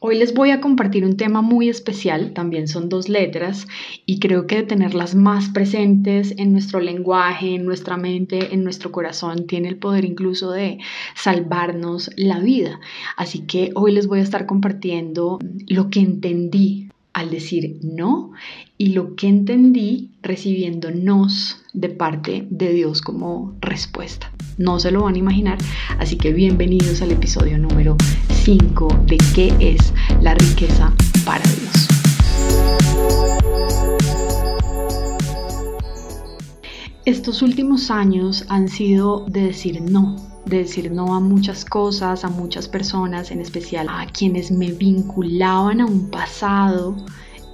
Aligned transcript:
Hoy 0.00 0.18
les 0.18 0.34
voy 0.34 0.50
a 0.50 0.60
compartir 0.60 1.04
un 1.04 1.16
tema 1.16 1.40
muy 1.40 1.68
especial, 1.68 2.32
también 2.34 2.68
son 2.68 2.88
dos 2.88 3.08
letras, 3.08 3.66
y 4.04 4.18
creo 4.18 4.46
que 4.46 4.62
tenerlas 4.62 5.14
más 5.14 5.48
presentes 5.48 6.34
en 6.36 6.52
nuestro 6.52 6.80
lenguaje, 6.80 7.54
en 7.54 7.64
nuestra 7.64 7.96
mente, 7.96 8.52
en 8.52 8.64
nuestro 8.64 8.92
corazón, 8.92 9.46
tiene 9.46 9.68
el 9.68 9.78
poder 9.78 10.04
incluso 10.04 10.50
de 10.50 10.78
salvarnos 11.14 12.10
la 12.16 12.38
vida. 12.38 12.80
Así 13.16 13.46
que 13.46 13.70
hoy 13.74 13.92
les 13.92 14.06
voy 14.06 14.20
a 14.20 14.24
estar 14.24 14.46
compartiendo 14.46 15.38
lo 15.68 15.88
que 15.88 16.00
entendí 16.00 16.83
al 17.14 17.30
decir 17.30 17.78
no 17.82 18.32
y 18.76 18.88
lo 18.88 19.14
que 19.14 19.28
entendí 19.28 20.10
recibiendo 20.20 20.90
nos 20.90 21.62
de 21.72 21.88
parte 21.88 22.46
de 22.50 22.72
Dios 22.72 23.00
como 23.00 23.54
respuesta. 23.60 24.30
No 24.58 24.78
se 24.78 24.90
lo 24.90 25.04
van 25.04 25.14
a 25.14 25.18
imaginar, 25.18 25.58
así 25.98 26.16
que 26.16 26.32
bienvenidos 26.32 27.00
al 27.02 27.12
episodio 27.12 27.56
número 27.56 27.96
5 28.30 29.04
de 29.06 29.16
qué 29.34 29.54
es 29.60 29.92
la 30.20 30.34
riqueza 30.34 30.92
para 31.24 31.42
Dios. 31.44 31.88
Estos 37.04 37.42
últimos 37.42 37.90
años 37.90 38.44
han 38.48 38.68
sido 38.68 39.26
de 39.26 39.42
decir 39.42 39.80
no, 39.82 40.16
de 40.46 40.58
decir 40.58 40.90
no 40.90 41.14
a 41.14 41.20
muchas 41.20 41.64
cosas, 41.64 42.24
a 42.24 42.28
muchas 42.28 42.68
personas, 42.68 43.30
en 43.30 43.40
especial 43.40 43.88
a 43.88 44.06
quienes 44.06 44.50
me 44.50 44.72
vinculaban 44.72 45.80
a 45.80 45.86
un 45.86 46.10
pasado 46.10 46.96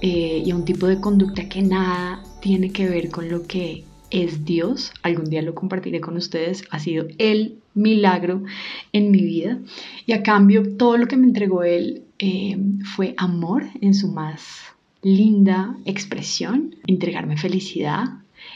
eh, 0.01 0.43
y 0.45 0.51
a 0.51 0.55
un 0.55 0.65
tipo 0.65 0.87
de 0.87 0.99
conducta 0.99 1.47
que 1.47 1.61
nada 1.61 2.23
tiene 2.41 2.71
que 2.71 2.89
ver 2.89 3.09
con 3.09 3.29
lo 3.29 3.43
que 3.43 3.85
es 4.09 4.45
Dios. 4.45 4.91
Algún 5.03 5.29
día 5.29 5.41
lo 5.41 5.55
compartiré 5.55 6.01
con 6.01 6.17
ustedes. 6.17 6.63
Ha 6.69 6.79
sido 6.79 7.07
el 7.17 7.59
milagro 7.73 8.43
en 8.91 9.11
mi 9.11 9.21
vida. 9.21 9.59
Y 10.05 10.13
a 10.13 10.23
cambio, 10.23 10.75
todo 10.77 10.97
lo 10.97 11.07
que 11.07 11.17
me 11.17 11.27
entregó 11.27 11.63
Él 11.63 12.03
eh, 12.19 12.57
fue 12.95 13.13
amor 13.17 13.63
en 13.81 13.93
su 13.93 14.09
más 14.09 14.59
linda 15.01 15.75
expresión, 15.85 16.75
entregarme 16.85 17.37
felicidad, 17.37 18.05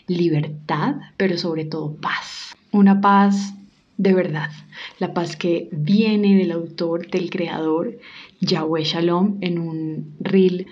libertad, 0.07 0.95
pero 1.17 1.37
sobre 1.37 1.65
todo 1.65 1.95
paz. 1.95 2.55
Una 2.71 3.01
paz 3.01 3.53
de 3.97 4.13
verdad, 4.13 4.49
la 4.99 5.13
paz 5.13 5.35
que 5.35 5.69
viene 5.71 6.37
del 6.37 6.51
autor, 6.51 7.09
del 7.09 7.29
creador, 7.29 7.97
Yahweh 8.41 8.83
Shalom, 8.83 9.37
en 9.41 9.59
un 9.59 10.15
reel 10.19 10.67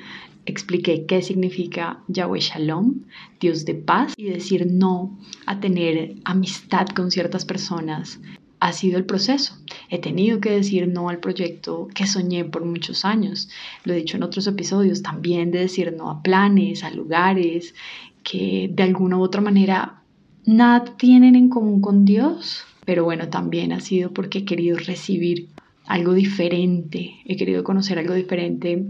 expliqué 0.46 1.06
qué 1.06 1.22
significa 1.22 2.04
Yahweh 2.08 2.42
Shalom, 2.42 3.06
Dios 3.40 3.66
de 3.66 3.76
paz, 3.76 4.14
y 4.18 4.26
decir 4.26 4.68
no 4.70 5.18
a 5.46 5.60
tener 5.60 6.16
amistad 6.26 6.88
con 6.88 7.12
ciertas 7.12 7.46
personas 7.46 8.20
ha 8.64 8.72
sido 8.72 8.98
el 8.98 9.06
proceso. 9.06 9.58
He 9.90 10.00
tenido 10.00 10.40
que 10.40 10.52
decir 10.52 10.88
no 10.88 11.10
al 11.10 11.20
proyecto 11.20 11.90
que 11.94 12.08
soñé 12.08 12.46
por 12.46 12.64
muchos 12.64 13.04
años. 13.04 13.50
Lo 13.84 13.92
he 13.92 13.98
dicho 13.98 14.16
en 14.16 14.24
otros 14.24 14.48
episodios 14.48 15.02
también 15.02 15.52
de 15.52 15.60
decir 15.60 15.94
no 15.98 16.10
a 16.10 16.24
planes, 16.24 16.86
a 16.86 16.90
lugares 16.90 17.76
que 18.24 18.70
de 18.74 18.84
alguna 18.84 19.18
u 19.18 19.22
otra 19.22 19.42
manera 19.42 20.02
nada 20.46 20.86
tienen 20.96 21.36
en 21.36 21.50
común 21.50 21.82
con 21.82 22.06
Dios. 22.06 22.64
Pero 22.86 23.03
bueno, 23.03 23.30
también 23.30 23.72
ha 23.72 23.80
sido 23.80 24.12
porque 24.12 24.39
he 24.39 24.45
querido 24.45 24.78
recibir 24.78 25.50
algo 25.86 26.14
diferente, 26.14 27.16
he 27.25 27.36
querido 27.36 27.64
conocer 27.64 28.00
algo 28.00 28.14
diferente 28.14 28.86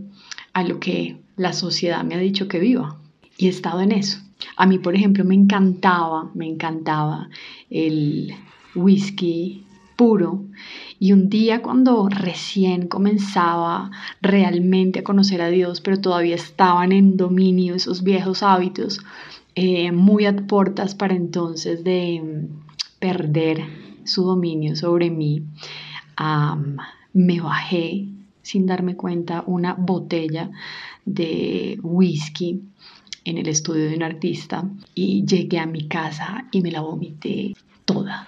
a 0.53 0.63
lo 0.63 0.79
que 0.79 1.17
la 1.35 1.53
sociedad 1.53 2.03
me 2.03 2.15
ha 2.15 2.19
dicho 2.19 2.47
que 2.47 2.59
viva. 2.59 2.99
Y 3.37 3.47
he 3.47 3.49
estado 3.49 3.81
en 3.81 3.91
eso. 3.91 4.19
A 4.55 4.65
mí, 4.65 4.77
por 4.77 4.95
ejemplo, 4.95 5.23
me 5.23 5.35
encantaba, 5.35 6.29
me 6.33 6.47
encantaba 6.47 7.29
el 7.69 8.33
whisky 8.75 9.65
puro. 9.95 10.43
Y 10.99 11.13
un 11.13 11.29
día 11.29 11.61
cuando 11.61 12.07
recién 12.09 12.87
comenzaba 12.87 13.91
realmente 14.21 14.99
a 14.99 15.03
conocer 15.03 15.41
a 15.41 15.49
Dios, 15.49 15.81
pero 15.81 15.99
todavía 15.99 16.35
estaban 16.35 16.91
en 16.91 17.17
dominio 17.17 17.75
esos 17.75 18.03
viejos 18.03 18.43
hábitos, 18.43 19.01
eh, 19.55 19.91
muy 19.91 20.25
a 20.25 20.35
portas 20.35 20.95
para 20.95 21.15
entonces 21.15 21.83
de 21.83 22.21
mm, 22.23 22.99
perder 22.99 23.82
su 24.05 24.23
dominio 24.23 24.75
sobre 24.75 25.09
mí, 25.09 25.43
me 27.13 27.39
bajé 27.39 28.07
sin 28.41 28.65
darme 28.65 28.95
cuenta 28.95 29.43
una 29.47 29.73
botella 29.73 30.51
de 31.05 31.79
whisky 31.81 32.61
en 33.25 33.37
el 33.37 33.47
estudio 33.47 33.89
de 33.89 33.95
un 33.95 34.03
artista 34.03 34.69
y 34.93 35.25
llegué 35.25 35.59
a 35.59 35.65
mi 35.65 35.87
casa 35.87 36.45
y 36.51 36.61
me 36.61 36.71
la 36.71 36.81
vomité 36.81 37.53
toda, 37.85 38.27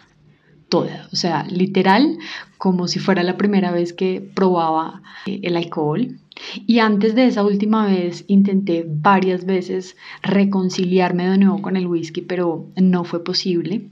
toda. 0.69 1.09
O 1.11 1.15
sea, 1.15 1.43
literal, 1.43 2.17
como 2.57 2.87
si 2.87 2.99
fuera 2.99 3.23
la 3.23 3.37
primera 3.37 3.71
vez 3.71 3.93
que 3.93 4.21
probaba 4.21 5.01
eh, 5.25 5.41
el 5.43 5.57
alcohol. 5.57 6.19
Y 6.65 6.79
antes 6.79 7.15
de 7.15 7.27
esa 7.27 7.43
última 7.43 7.87
vez 7.87 8.25
intenté 8.27 8.85
varias 8.87 9.45
veces 9.45 9.95
reconciliarme 10.21 11.29
de 11.29 11.37
nuevo 11.37 11.61
con 11.61 11.77
el 11.77 11.87
whisky, 11.87 12.21
pero 12.21 12.67
no 12.75 13.03
fue 13.03 13.23
posible. 13.23 13.89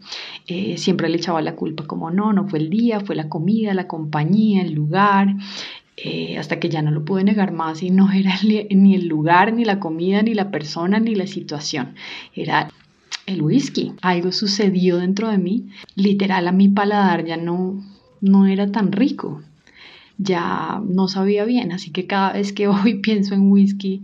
Eh, 0.47 0.77
siempre 0.77 1.09
le 1.09 1.17
echaba 1.17 1.41
la 1.41 1.55
culpa 1.55 1.87
como 1.87 2.11
no, 2.11 2.33
no 2.33 2.47
fue 2.47 2.59
el 2.59 2.69
día, 2.69 2.99
fue 2.99 3.15
la 3.15 3.29
comida, 3.29 3.73
la 3.73 3.87
compañía, 3.87 4.61
el 4.61 4.73
lugar. 4.73 5.35
Eh, 5.95 6.37
hasta 6.39 6.59
que 6.59 6.69
ya 6.69 6.81
no 6.81 6.89
lo 6.89 7.05
pude 7.05 7.23
negar 7.23 7.51
más 7.51 7.83
y 7.83 7.91
no 7.91 8.11
era 8.11 8.33
ni 8.43 8.95
el 8.95 9.07
lugar, 9.07 9.53
ni 9.53 9.63
la 9.63 9.79
comida, 9.79 10.23
ni 10.23 10.33
la 10.33 10.49
persona, 10.51 10.99
ni 10.99 11.15
la 11.15 11.27
situación. 11.27 11.95
Era 12.35 12.69
el 13.25 13.41
whisky. 13.41 13.93
Algo 14.01 14.31
sucedió 14.31 14.97
dentro 14.97 15.29
de 15.29 15.37
mí. 15.37 15.69
Literal, 15.95 16.47
a 16.47 16.51
mi 16.51 16.67
paladar 16.67 17.25
ya 17.25 17.37
no, 17.37 17.83
no 18.21 18.47
era 18.47 18.71
tan 18.71 18.91
rico. 18.91 19.41
Ya 20.23 20.81
no 20.87 21.07
sabía 21.07 21.45
bien. 21.45 21.71
Así 21.71 21.91
que 21.91 22.07
cada 22.07 22.33
vez 22.33 22.53
que 22.53 22.67
hoy 22.69 22.99
pienso 22.99 23.33
en 23.33 23.51
whisky, 23.51 24.03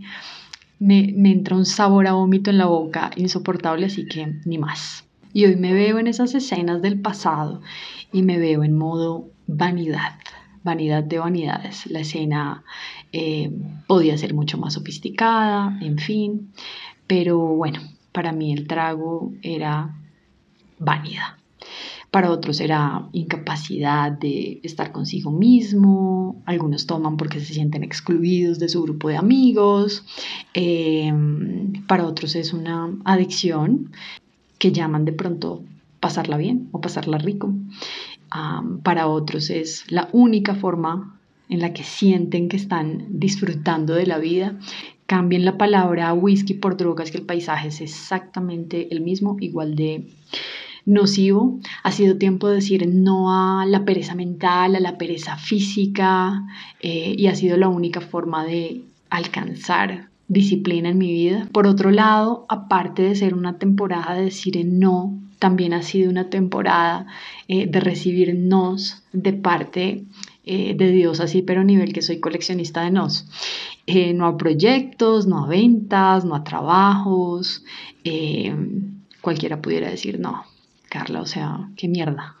me, 0.78 1.12
me 1.16 1.32
entra 1.32 1.56
un 1.56 1.66
sabor 1.66 2.06
a 2.06 2.12
vómito 2.12 2.50
en 2.50 2.58
la 2.58 2.66
boca 2.66 3.10
insoportable, 3.16 3.86
así 3.86 4.06
que 4.06 4.40
ni 4.44 4.58
más. 4.58 5.04
Y 5.32 5.44
hoy 5.44 5.56
me 5.56 5.72
veo 5.72 5.98
en 5.98 6.06
esas 6.06 6.34
escenas 6.34 6.82
del 6.82 7.00
pasado 7.00 7.60
y 8.12 8.22
me 8.22 8.38
veo 8.38 8.64
en 8.64 8.76
modo 8.76 9.28
vanidad 9.46 10.14
vanidad 10.62 11.02
de 11.02 11.18
vanidades. 11.18 11.86
La 11.86 12.00
escena 12.00 12.64
eh, 13.12 13.50
podía 13.86 14.16
ser 14.18 14.34
mucho 14.34 14.58
más 14.58 14.74
sofisticada, 14.74 15.78
en 15.80 15.98
fin, 15.98 16.52
pero 17.06 17.38
bueno, 17.38 17.80
para 18.12 18.32
mí 18.32 18.52
el 18.52 18.66
trago 18.66 19.32
era 19.42 19.96
vanidad. 20.78 21.39
Para 22.10 22.30
otros 22.30 22.60
era 22.60 23.08
incapacidad 23.12 24.10
de 24.10 24.60
estar 24.64 24.90
consigo 24.90 25.30
mismo, 25.30 26.42
algunos 26.44 26.86
toman 26.86 27.16
porque 27.16 27.38
se 27.40 27.54
sienten 27.54 27.84
excluidos 27.84 28.58
de 28.58 28.68
su 28.68 28.82
grupo 28.82 29.08
de 29.08 29.16
amigos, 29.16 30.04
eh, 30.54 31.12
para 31.86 32.06
otros 32.06 32.34
es 32.34 32.52
una 32.52 32.92
adicción 33.04 33.92
que 34.58 34.72
llaman 34.72 35.04
de 35.04 35.12
pronto 35.12 35.62
pasarla 36.00 36.36
bien 36.36 36.68
o 36.72 36.80
pasarla 36.80 37.18
rico 37.18 37.54
para 38.82 39.08
otros 39.08 39.50
es 39.50 39.90
la 39.90 40.08
única 40.12 40.54
forma 40.54 41.18
en 41.48 41.60
la 41.60 41.72
que 41.72 41.82
sienten 41.82 42.48
que 42.48 42.56
están 42.56 43.06
disfrutando 43.08 43.94
de 43.94 44.06
la 44.06 44.18
vida. 44.18 44.58
Cambien 45.06 45.44
la 45.44 45.58
palabra 45.58 46.14
whisky 46.14 46.54
por 46.54 46.76
drogas, 46.76 47.10
que 47.10 47.18
el 47.18 47.26
paisaje 47.26 47.68
es 47.68 47.80
exactamente 47.80 48.88
el 48.92 49.00
mismo, 49.00 49.36
igual 49.40 49.74
de 49.74 50.08
nocivo. 50.86 51.58
Ha 51.82 51.92
sido 51.92 52.16
tiempo 52.16 52.48
de 52.48 52.56
decir 52.56 52.86
no 52.88 53.32
a 53.32 53.66
la 53.66 53.84
pereza 53.84 54.14
mental, 54.14 54.76
a 54.76 54.80
la 54.80 54.98
pereza 54.98 55.36
física, 55.36 56.44
eh, 56.80 57.14
y 57.16 57.26
ha 57.26 57.34
sido 57.34 57.56
la 57.56 57.68
única 57.68 58.00
forma 58.00 58.44
de 58.44 58.82
alcanzar 59.08 60.08
disciplina 60.28 60.88
en 60.90 60.98
mi 60.98 61.12
vida. 61.12 61.48
Por 61.52 61.66
otro 61.66 61.90
lado, 61.90 62.46
aparte 62.48 63.02
de 63.02 63.16
ser 63.16 63.34
una 63.34 63.58
temporada 63.58 64.14
de 64.14 64.24
decir 64.24 64.64
no 64.64 65.18
también 65.38 65.72
ha 65.72 65.82
sido 65.82 66.10
una 66.10 66.28
temporada 66.28 67.06
eh, 67.48 67.66
de 67.66 67.80
recibir 67.80 68.34
nos 68.34 69.02
de 69.14 69.32
parte 69.32 70.04
eh, 70.44 70.74
de 70.76 70.90
Dios, 70.90 71.20
así, 71.20 71.40
pero 71.40 71.62
a 71.62 71.64
nivel 71.64 71.94
que 71.94 72.02
soy 72.02 72.20
coleccionista 72.20 72.82
de 72.82 72.90
nos. 72.90 73.26
No 74.14 74.26
a 74.26 74.36
proyectos, 74.36 75.26
no 75.26 75.44
a 75.44 75.48
ventas, 75.48 76.24
no 76.24 76.34
a 76.34 76.44
trabajos. 76.44 77.64
cualquiera 79.22 79.60
pudiera 79.60 79.90
decir, 79.90 80.20
no, 80.20 80.44
Carla, 80.90 81.22
o 81.22 81.26
sea, 81.26 81.70
qué 81.76 81.88
mierda. 81.88 82.36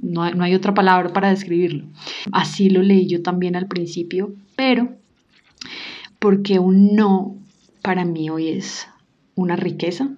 No 0.00 0.30
no 0.30 0.44
hay 0.44 0.54
otra 0.54 0.74
palabra 0.74 1.12
para 1.12 1.30
describirlo. 1.30 1.86
Así 2.30 2.70
lo 2.70 2.82
leí 2.82 3.08
yo 3.08 3.22
también 3.22 3.56
al 3.56 3.66
principio, 3.66 4.32
pero 4.54 4.90
porque 6.20 6.60
un 6.60 6.94
no 6.94 7.36
para 7.82 8.04
mí 8.04 8.30
hoy 8.30 8.48
es 8.48 8.86
una 9.34 9.56
riqueza, 9.56 10.10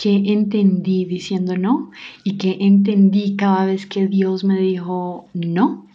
que 0.00 0.32
entendí 0.32 1.04
diciendo 1.04 1.58
no 1.58 1.90
y 2.24 2.38
que 2.38 2.56
entendí 2.60 3.36
cada 3.36 3.66
vez 3.66 3.84
que 3.84 4.06
Dios 4.06 4.44
me 4.44 4.58
dijo 4.58 5.26
no. 5.34 5.86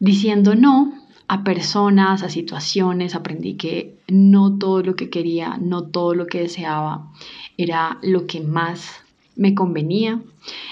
Diciendo 0.00 0.56
no 0.56 0.92
a 1.28 1.44
personas, 1.44 2.24
a 2.24 2.28
situaciones, 2.28 3.14
aprendí 3.14 3.54
que 3.54 3.94
no 4.08 4.58
todo 4.58 4.82
lo 4.82 4.96
que 4.96 5.10
quería, 5.10 5.56
no 5.60 5.84
todo 5.84 6.14
lo 6.16 6.26
que 6.26 6.40
deseaba 6.40 7.12
era 7.56 7.98
lo 8.02 8.26
que 8.26 8.40
más 8.40 9.03
me 9.36 9.54
convenía, 9.54 10.22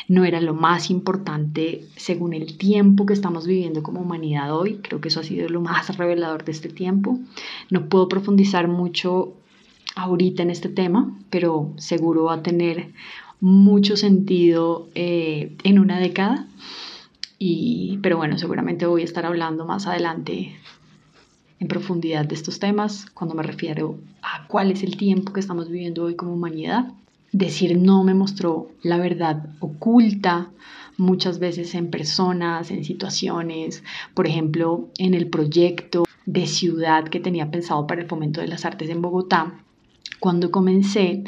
no 0.08 0.24
era 0.24 0.40
lo 0.40 0.54
más 0.54 0.90
importante 0.90 1.84
según 1.96 2.32
el 2.32 2.56
tiempo 2.56 3.06
que 3.06 3.12
estamos 3.12 3.46
viviendo 3.46 3.82
como 3.82 4.00
humanidad 4.00 4.56
hoy. 4.56 4.78
Creo 4.82 5.00
que 5.00 5.08
eso 5.08 5.20
ha 5.20 5.24
sido 5.24 5.48
lo 5.48 5.60
más 5.60 5.96
revelador 5.96 6.44
de 6.44 6.52
este 6.52 6.68
tiempo. 6.68 7.18
No 7.70 7.88
puedo 7.88 8.08
profundizar 8.08 8.68
mucho 8.68 9.34
ahorita 9.96 10.42
en 10.42 10.50
este 10.50 10.68
tema, 10.68 11.16
pero 11.30 11.72
seguro 11.76 12.24
va 12.24 12.34
a 12.34 12.42
tener 12.42 12.92
mucho 13.40 13.96
sentido 13.96 14.88
eh, 14.94 15.56
en 15.64 15.78
una 15.78 15.98
década. 15.98 16.46
Y, 17.38 17.98
pero 18.02 18.16
bueno, 18.16 18.38
seguramente 18.38 18.86
voy 18.86 19.02
a 19.02 19.04
estar 19.04 19.26
hablando 19.26 19.66
más 19.66 19.86
adelante 19.86 20.54
en 21.58 21.68
profundidad 21.68 22.24
de 22.24 22.34
estos 22.34 22.58
temas 22.58 23.06
cuando 23.14 23.34
me 23.34 23.42
refiero 23.42 23.98
a 24.22 24.46
cuál 24.46 24.70
es 24.70 24.82
el 24.82 24.96
tiempo 24.96 25.32
que 25.32 25.40
estamos 25.40 25.68
viviendo 25.68 26.04
hoy 26.04 26.14
como 26.14 26.34
humanidad. 26.34 26.92
Decir 27.32 27.78
no 27.78 28.04
me 28.04 28.14
mostró 28.14 28.70
la 28.82 28.98
verdad 28.98 29.46
oculta 29.60 30.50
muchas 30.98 31.38
veces 31.38 31.74
en 31.74 31.90
personas, 31.90 32.70
en 32.70 32.84
situaciones, 32.84 33.82
por 34.14 34.26
ejemplo, 34.26 34.90
en 34.98 35.14
el 35.14 35.28
proyecto 35.28 36.04
de 36.26 36.46
ciudad 36.46 37.04
que 37.04 37.20
tenía 37.20 37.50
pensado 37.50 37.86
para 37.86 38.02
el 38.02 38.08
fomento 38.08 38.40
de 38.40 38.48
las 38.48 38.64
artes 38.64 38.90
en 38.90 39.02
Bogotá. 39.02 39.54
Cuando 40.20 40.50
comencé 40.50 41.24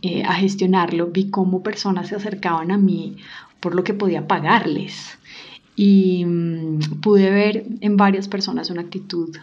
eh, 0.00 0.24
a 0.24 0.34
gestionarlo, 0.34 1.08
vi 1.08 1.30
cómo 1.30 1.62
personas 1.62 2.08
se 2.08 2.16
acercaban 2.16 2.70
a 2.70 2.78
mí 2.78 3.16
por 3.60 3.74
lo 3.74 3.84
que 3.84 3.94
podía 3.94 4.26
pagarles. 4.26 5.18
Y 5.76 6.24
mm, 6.24 7.00
pude 7.00 7.30
ver 7.30 7.66
en 7.80 7.96
varias 7.96 8.26
personas 8.26 8.70
una 8.70 8.82
actitud 8.82 9.36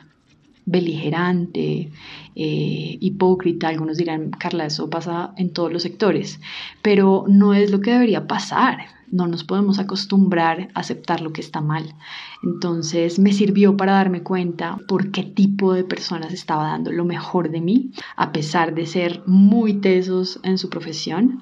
beligerante, 0.69 1.89
eh, 2.35 2.97
hipócrita. 2.99 3.67
Algunos 3.67 3.97
dirán, 3.97 4.31
Carla, 4.31 4.65
eso 4.65 4.89
pasa 4.89 5.33
en 5.37 5.51
todos 5.51 5.73
los 5.73 5.83
sectores, 5.83 6.39
pero 6.81 7.25
no 7.27 7.53
es 7.53 7.71
lo 7.71 7.81
que 7.81 7.91
debería 7.91 8.27
pasar. 8.27 8.77
No 9.11 9.25
nos 9.25 9.43
podemos 9.43 9.79
acostumbrar 9.79 10.69
a 10.75 10.81
aceptar 10.81 11.21
lo 11.21 11.33
que 11.33 11.41
está 11.41 11.61
mal. 11.61 11.95
Entonces 12.43 13.17
me 13.17 13.33
sirvió 13.33 13.75
para 13.75 13.93
darme 13.93 14.21
cuenta 14.21 14.77
por 14.87 15.11
qué 15.11 15.23
tipo 15.23 15.73
de 15.73 15.83
personas 15.83 16.31
estaba 16.31 16.65
dando 16.67 16.91
lo 16.91 17.05
mejor 17.05 17.49
de 17.49 17.61
mí, 17.61 17.91
a 18.15 18.31
pesar 18.31 18.75
de 18.75 18.85
ser 18.85 19.23
muy 19.25 19.73
tesos 19.73 20.39
en 20.43 20.59
su 20.59 20.69
profesión. 20.69 21.41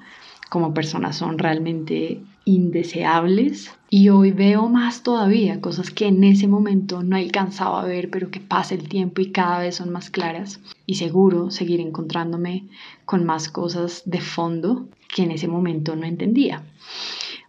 Como 0.50 0.74
personas 0.74 1.18
son 1.18 1.38
realmente 1.38 2.24
indeseables 2.48 3.72
y 3.90 4.08
hoy 4.08 4.32
veo 4.32 4.70
más 4.70 5.04
todavía 5.04 5.60
cosas 5.60 5.92
que 5.92 6.08
en 6.08 6.24
ese 6.24 6.48
momento 6.48 7.04
no 7.04 7.18
alcanzaba 7.18 7.82
a 7.82 7.86
ver 7.86 8.10
pero 8.10 8.32
que 8.32 8.40
pasa 8.40 8.74
el 8.74 8.88
tiempo 8.88 9.22
y 9.22 9.32
cada 9.32 9.60
vez 9.60 9.76
son 9.76 9.92
más 9.92 10.10
claras 10.10 10.62
y 10.86 10.96
seguro 10.96 11.52
seguir 11.52 11.82
encontrándome 11.82 12.64
con 13.06 13.26
más 13.26 13.50
cosas 13.50 14.04
de 14.06 14.22
fondo 14.22 14.88
que 15.14 15.24
en 15.24 15.32
ese 15.32 15.50
momento 15.50 15.96
no 15.98 16.06
entendía. 16.06 16.64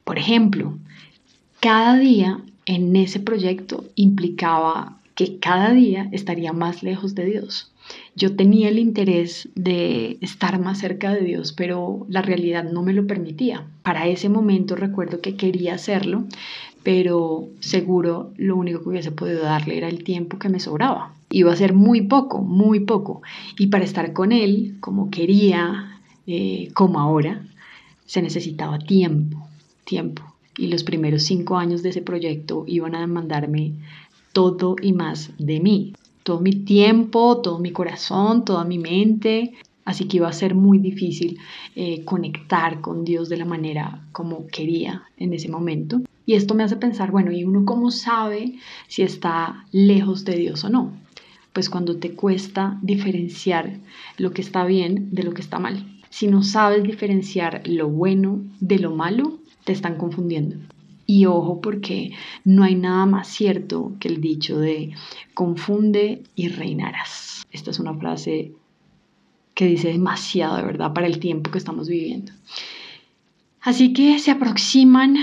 Por 0.03 0.19
ejemplo, 0.19 0.77
cada 1.61 1.97
día 1.97 2.41
en 2.67 2.97
ese 2.97 3.21
proyecto 3.21 3.85
implicaba 3.95 4.99
que 5.15 5.39
cada 5.39 5.73
día 5.73 6.09
estaría 6.11 6.53
más 6.53 6.83
lejos 6.83 7.15
de 7.15 7.25
Dios. 7.25 7.71
Yo 8.15 8.35
tenía 8.35 8.69
el 8.69 8.79
interés 8.79 9.49
de 9.55 10.19
estar 10.21 10.59
más 10.61 10.79
cerca 10.79 11.15
de 11.15 11.21
Dios, 11.21 11.53
pero 11.53 12.05
la 12.09 12.21
realidad 12.21 12.65
no 12.65 12.83
me 12.83 12.93
lo 12.93 13.07
permitía. 13.07 13.67
Para 13.83 14.09
ese 14.09 14.29
momento 14.29 14.75
recuerdo 14.75 15.21
que 15.21 15.37
quería 15.37 15.75
hacerlo, 15.75 16.25
pero 16.83 17.49
seguro 17.61 18.33
lo 18.37 18.57
único 18.57 18.83
que 18.83 18.89
hubiese 18.89 19.13
podido 19.13 19.43
darle 19.43 19.77
era 19.77 19.89
el 19.89 20.03
tiempo 20.03 20.39
que 20.39 20.49
me 20.49 20.59
sobraba. 20.59 21.15
Iba 21.31 21.53
a 21.53 21.57
ser 21.57 21.75
muy 21.75 22.03
poco, 22.03 22.43
muy 22.43 22.81
poco. 22.81 23.23
Y 23.59 23.69
para 23.69 23.85
estar 23.85 24.13
con 24.13 24.33
Él, 24.33 24.77
como 24.81 25.11
quería, 25.11 26.01
eh, 26.27 26.71
como 26.75 26.99
ahora, 26.99 27.47
se 28.07 28.23
necesitaba 28.23 28.79
tiempo, 28.79 29.47
tiempo. 29.85 30.23
Y 30.57 30.69
los 30.69 30.83
primeros 30.83 31.23
cinco 31.23 31.57
años 31.57 31.83
de 31.83 31.91
ese 31.91 32.03
proyecto 32.03 32.65
iban 32.67 32.95
a 32.97 33.01
demandarme 33.01 33.75
todo 34.33 34.75
y 34.83 34.93
más 34.93 35.31
de 35.39 35.61
mí 35.61 35.93
todo 36.29 36.41
mi 36.41 36.53
tiempo, 36.53 37.41
todo 37.41 37.59
mi 37.59 37.73
corazón, 37.73 38.45
toda 38.45 38.63
mi 38.63 38.77
mente. 38.79 39.55
Así 39.87 40.07
que 40.07 40.19
iba 40.19 40.29
a 40.29 40.33
ser 40.35 40.55
muy 40.55 40.77
difícil 40.77 41.39
eh, 41.75 42.05
conectar 42.05 42.83
con 42.83 43.03
Dios 43.03 43.31
de 43.31 43.39
la 43.39 43.47
manera 43.47 44.03
como 44.13 44.47
quería 44.47 45.05
en 45.17 45.33
ese 45.33 45.49
momento. 45.49 46.03
Y 46.27 46.35
esto 46.35 46.55
me 46.55 46.65
hace 46.65 46.77
pensar, 46.77 47.11
bueno, 47.13 47.33
¿y 47.33 47.45
uno 47.45 47.65
cómo 47.65 47.91
sabe 47.91 48.59
si 48.89 49.01
está 49.01 49.65
lejos 49.73 50.27
de 50.27 50.37
Dios 50.37 50.65
o 50.65 50.69
no? 50.69 50.93
Pues 51.55 51.71
cuando 51.71 51.97
te 51.97 52.13
cuesta 52.13 52.79
diferenciar 52.83 53.79
lo 54.19 54.33
que 54.33 54.43
está 54.43 54.67
bien 54.67 55.09
de 55.13 55.23
lo 55.23 55.33
que 55.33 55.41
está 55.41 55.59
mal. 55.59 55.83
Si 56.11 56.27
no 56.27 56.43
sabes 56.43 56.83
diferenciar 56.83 57.63
lo 57.65 57.89
bueno 57.89 58.43
de 58.61 58.81
lo 58.81 58.95
malo, 58.95 59.39
te 59.65 59.73
están 59.73 59.97
confundiendo. 59.97 60.59
Y 61.11 61.25
ojo 61.25 61.63
porque 61.63 62.13
no 62.45 62.65
hay 62.65 62.75
nada 62.75 63.07
más 63.07 63.29
cierto 63.29 63.95
que 63.99 64.09
el 64.09 64.21
dicho 64.21 64.59
de 64.59 64.93
confunde 65.33 66.23
y 66.35 66.49
reinarás. 66.49 67.47
Esta 67.51 67.71
es 67.71 67.79
una 67.79 67.95
frase 67.95 68.53
que 69.55 69.65
dice 69.65 69.89
demasiado 69.89 70.59
de 70.59 70.65
verdad 70.65 70.93
para 70.93 71.07
el 71.07 71.19
tiempo 71.19 71.51
que 71.51 71.57
estamos 71.57 71.89
viviendo. 71.89 72.33
Así 73.63 73.95
que 73.95 74.19
se 74.19 74.31
aproximan 74.31 75.17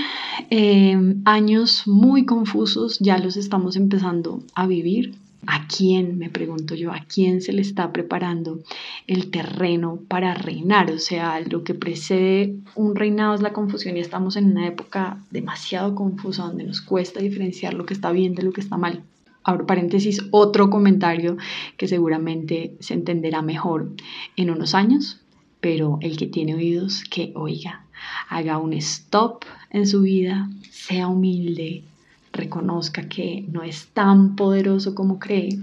eh, 0.50 1.14
años 1.24 1.84
muy 1.86 2.26
confusos, 2.26 2.98
ya 2.98 3.18
los 3.18 3.36
estamos 3.36 3.76
empezando 3.76 4.42
a 4.56 4.66
vivir. 4.66 5.14
¿A 5.46 5.68
quién, 5.68 6.18
me 6.18 6.30
pregunto 6.30 6.74
yo, 6.74 6.92
a 6.92 7.04
quién 7.06 7.40
se 7.40 7.52
le 7.52 7.62
está 7.62 7.92
preparando 7.92 8.60
el 9.06 9.30
terreno 9.30 10.00
para 10.08 10.34
reinar? 10.34 10.90
O 10.90 10.98
sea, 10.98 11.40
lo 11.40 11.62
que 11.62 11.74
precede 11.74 12.56
un 12.74 12.96
reinado 12.96 13.34
es 13.34 13.42
la 13.42 13.52
confusión 13.52 13.96
y 13.96 14.00
estamos 14.00 14.36
en 14.36 14.50
una 14.50 14.66
época 14.66 15.22
demasiado 15.30 15.94
confusa 15.94 16.44
donde 16.44 16.64
nos 16.64 16.80
cuesta 16.80 17.20
diferenciar 17.20 17.74
lo 17.74 17.86
que 17.86 17.94
está 17.94 18.10
bien 18.10 18.34
de 18.34 18.42
lo 18.42 18.52
que 18.52 18.60
está 18.60 18.76
mal. 18.76 19.02
Abro 19.44 19.66
paréntesis, 19.66 20.22
otro 20.32 20.70
comentario 20.70 21.36
que 21.76 21.86
seguramente 21.86 22.74
se 22.80 22.94
entenderá 22.94 23.42
mejor 23.42 23.92
en 24.34 24.50
unos 24.50 24.74
años, 24.74 25.20
pero 25.60 25.98
el 26.00 26.16
que 26.16 26.26
tiene 26.26 26.56
oídos, 26.56 27.04
que 27.08 27.32
oiga, 27.36 27.86
haga 28.28 28.58
un 28.58 28.72
stop 28.72 29.44
en 29.70 29.86
su 29.86 30.02
vida, 30.02 30.50
sea 30.70 31.06
humilde, 31.06 31.84
reconozca 32.36 33.08
que 33.08 33.44
no 33.50 33.62
es 33.62 33.88
tan 33.88 34.36
poderoso 34.36 34.94
como 34.94 35.18
cree 35.18 35.58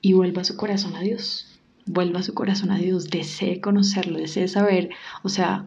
y 0.00 0.14
vuelva 0.14 0.44
su 0.44 0.56
corazón 0.56 0.96
a 0.96 1.00
Dios. 1.00 1.46
Vuelva 1.86 2.22
su 2.22 2.34
corazón 2.34 2.70
a 2.70 2.78
Dios, 2.78 3.10
desee 3.10 3.60
conocerlo, 3.60 4.18
desee 4.18 4.48
saber, 4.48 4.90
o 5.22 5.28
sea, 5.28 5.66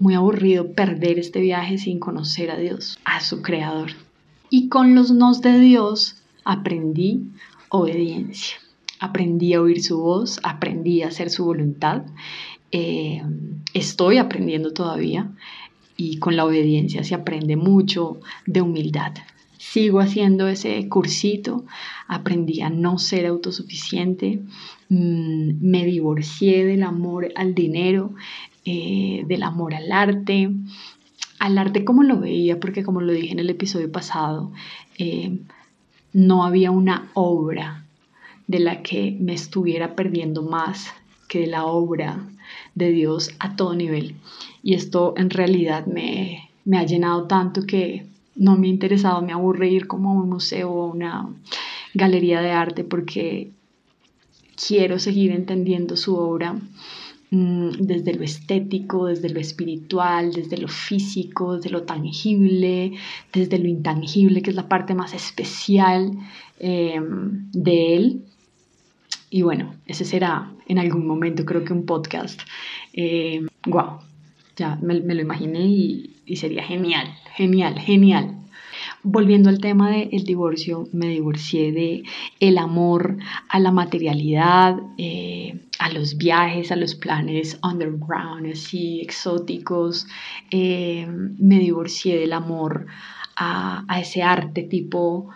muy 0.00 0.14
aburrido 0.14 0.72
perder 0.72 1.18
este 1.18 1.40
viaje 1.40 1.78
sin 1.78 1.98
conocer 1.98 2.50
a 2.50 2.56
Dios, 2.56 2.98
a 3.04 3.20
su 3.20 3.42
creador. 3.42 3.92
Y 4.50 4.68
con 4.68 4.94
los 4.94 5.10
nos 5.12 5.40
de 5.40 5.58
Dios 5.58 6.22
aprendí 6.44 7.24
obediencia. 7.68 8.58
Aprendí 9.00 9.54
a 9.54 9.60
oír 9.60 9.82
su 9.82 9.98
voz, 9.98 10.38
aprendí 10.42 11.02
a 11.02 11.08
hacer 11.08 11.30
su 11.30 11.44
voluntad. 11.44 12.02
Eh, 12.70 13.22
estoy 13.74 14.18
aprendiendo 14.18 14.72
todavía 14.72 15.32
y 15.96 16.18
con 16.18 16.36
la 16.36 16.44
obediencia 16.44 17.02
se 17.04 17.14
aprende 17.14 17.56
mucho 17.56 18.20
de 18.46 18.60
humildad, 18.60 19.12
sigo 19.62 20.00
haciendo 20.00 20.48
ese 20.48 20.88
cursito, 20.88 21.64
aprendí 22.08 22.62
a 22.62 22.68
no 22.68 22.98
ser 22.98 23.26
autosuficiente, 23.26 24.40
mm, 24.88 25.52
me 25.60 25.86
divorcié 25.86 26.64
del 26.66 26.82
amor 26.82 27.28
al 27.36 27.54
dinero, 27.54 28.12
eh, 28.64 29.22
del 29.26 29.44
amor 29.44 29.74
al 29.74 29.92
arte, 29.92 30.50
al 31.38 31.58
arte 31.58 31.84
como 31.84 32.02
lo 32.02 32.18
veía, 32.18 32.58
porque 32.58 32.82
como 32.82 33.00
lo 33.00 33.12
dije 33.12 33.32
en 33.32 33.38
el 33.38 33.50
episodio 33.50 33.90
pasado, 33.90 34.52
eh, 34.98 35.38
no 36.12 36.44
había 36.44 36.72
una 36.72 37.10
obra 37.14 37.86
de 38.48 38.58
la 38.58 38.82
que 38.82 39.16
me 39.20 39.32
estuviera 39.32 39.94
perdiendo 39.94 40.42
más 40.42 40.92
que 41.28 41.38
de 41.40 41.46
la 41.46 41.66
obra 41.66 42.28
de 42.74 42.90
Dios 42.90 43.30
a 43.38 43.54
todo 43.54 43.74
nivel. 43.74 44.16
Y 44.62 44.74
esto 44.74 45.14
en 45.16 45.30
realidad 45.30 45.86
me, 45.86 46.50
me 46.64 46.78
ha 46.78 46.84
llenado 46.84 47.26
tanto 47.28 47.62
que 47.62 48.11
no 48.36 48.56
me 48.56 48.66
ha 48.66 48.70
interesado, 48.70 49.22
me 49.22 49.32
aburre 49.32 49.68
ir 49.68 49.86
como 49.86 50.10
a 50.10 50.14
un 50.14 50.28
museo 50.28 50.70
o 50.70 50.82
a 50.82 50.92
una 50.92 51.28
galería 51.94 52.40
de 52.40 52.50
arte 52.50 52.84
porque 52.84 53.50
quiero 54.66 54.98
seguir 54.98 55.32
entendiendo 55.32 55.96
su 55.96 56.16
obra 56.16 56.54
mm, 57.30 57.70
desde 57.78 58.14
lo 58.14 58.24
estético, 58.24 59.06
desde 59.06 59.28
lo 59.28 59.40
espiritual, 59.40 60.32
desde 60.32 60.58
lo 60.58 60.68
físico, 60.68 61.56
desde 61.56 61.70
lo 61.70 61.82
tangible, 61.82 62.92
desde 63.32 63.58
lo 63.58 63.68
intangible, 63.68 64.42
que 64.42 64.50
es 64.50 64.56
la 64.56 64.68
parte 64.68 64.94
más 64.94 65.14
especial 65.14 66.12
em, 66.58 67.50
de 67.52 67.96
él. 67.96 68.24
Y 69.30 69.42
bueno, 69.42 69.74
ese 69.86 70.04
será 70.04 70.52
en 70.68 70.78
algún 70.78 71.06
momento 71.06 71.44
creo 71.44 71.64
que 71.64 71.72
un 71.72 71.86
podcast. 71.86 72.40
Eh, 72.92 73.46
wow, 73.66 73.98
ya 74.56 74.76
me, 74.76 74.94
lo 74.94 75.22
imaginé 75.22 75.60
y, 75.60 76.36
sería 76.36 76.64
genial, 76.64 77.08
genial, 77.34 77.78
genial. 77.78 78.38
Volviendo 79.02 79.48
al 79.48 79.60
tema 79.60 79.90
del 79.90 80.24
divorcio, 80.24 80.88
me 80.92 81.08
divorcié 81.08 81.72
de 81.72 82.04
el 82.40 82.58
amor 82.58 83.18
a 83.48 83.58
la 83.58 83.70
materialidad, 83.70 84.78
eh, 84.98 85.60
a 85.78 85.90
los 85.90 86.16
viajes, 86.16 86.72
a 86.72 86.76
los 86.76 86.94
planes 86.94 87.58
underground, 87.62 88.46
así 88.52 89.00
exóticos. 89.00 90.06
Eh, 90.50 91.06
me 91.08 91.58
divorcié 91.58 92.18
del 92.18 92.32
amor 92.32 92.86
a, 93.36 93.84
ese 94.00 94.22
arte 94.22 94.62
tipo 94.62 95.28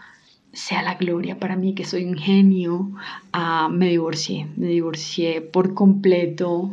sea 0.52 0.82
la 0.82 0.94
gloria 0.94 1.38
para 1.38 1.56
mí 1.56 1.74
que 1.74 1.84
soy 1.84 2.04
un 2.04 2.16
genio, 2.16 2.92
ah, 3.32 3.68
me 3.70 3.88
divorcié, 3.90 4.46
me 4.56 4.68
divorcié 4.68 5.42
por 5.42 5.74
completo 5.74 6.70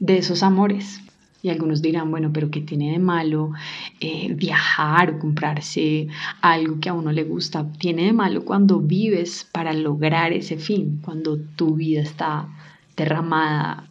de 0.00 0.18
esos 0.18 0.42
amores. 0.42 1.00
Y 1.42 1.50
algunos 1.50 1.82
dirán, 1.82 2.10
bueno, 2.10 2.30
pero 2.32 2.50
¿qué 2.50 2.60
tiene 2.60 2.92
de 2.92 3.00
malo 3.00 3.50
eh, 3.98 4.32
viajar 4.34 5.10
o 5.10 5.18
comprarse 5.18 6.06
algo 6.40 6.78
que 6.80 6.88
a 6.88 6.94
uno 6.94 7.10
le 7.10 7.24
gusta? 7.24 7.66
Tiene 7.78 8.04
de 8.04 8.12
malo 8.12 8.44
cuando 8.44 8.78
vives 8.78 9.48
para 9.50 9.72
lograr 9.72 10.32
ese 10.32 10.56
fin, 10.56 11.00
cuando 11.04 11.38
tu 11.56 11.74
vida 11.74 12.00
está 12.00 12.48
derramada 12.96 13.88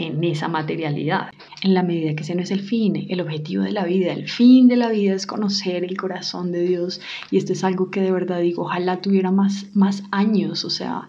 en 0.00 0.22
esa 0.24 0.48
materialidad. 0.48 1.30
En 1.62 1.74
la 1.74 1.82
medida 1.82 2.14
que 2.14 2.22
ese 2.22 2.34
no 2.34 2.42
es 2.42 2.50
el 2.50 2.60
fin, 2.60 3.06
el 3.08 3.20
objetivo 3.20 3.62
de 3.62 3.72
la 3.72 3.84
vida, 3.84 4.12
el 4.12 4.28
fin 4.28 4.68
de 4.68 4.76
la 4.76 4.88
vida 4.88 5.14
es 5.14 5.26
conocer 5.26 5.84
el 5.84 5.96
corazón 5.96 6.52
de 6.52 6.62
Dios 6.62 7.00
y 7.30 7.36
esto 7.36 7.52
es 7.52 7.64
algo 7.64 7.90
que 7.90 8.00
de 8.00 8.12
verdad 8.12 8.40
digo, 8.40 8.62
ojalá 8.64 9.00
tuviera 9.00 9.30
más, 9.30 9.66
más 9.74 10.02
años, 10.10 10.64
o 10.64 10.70
sea, 10.70 11.08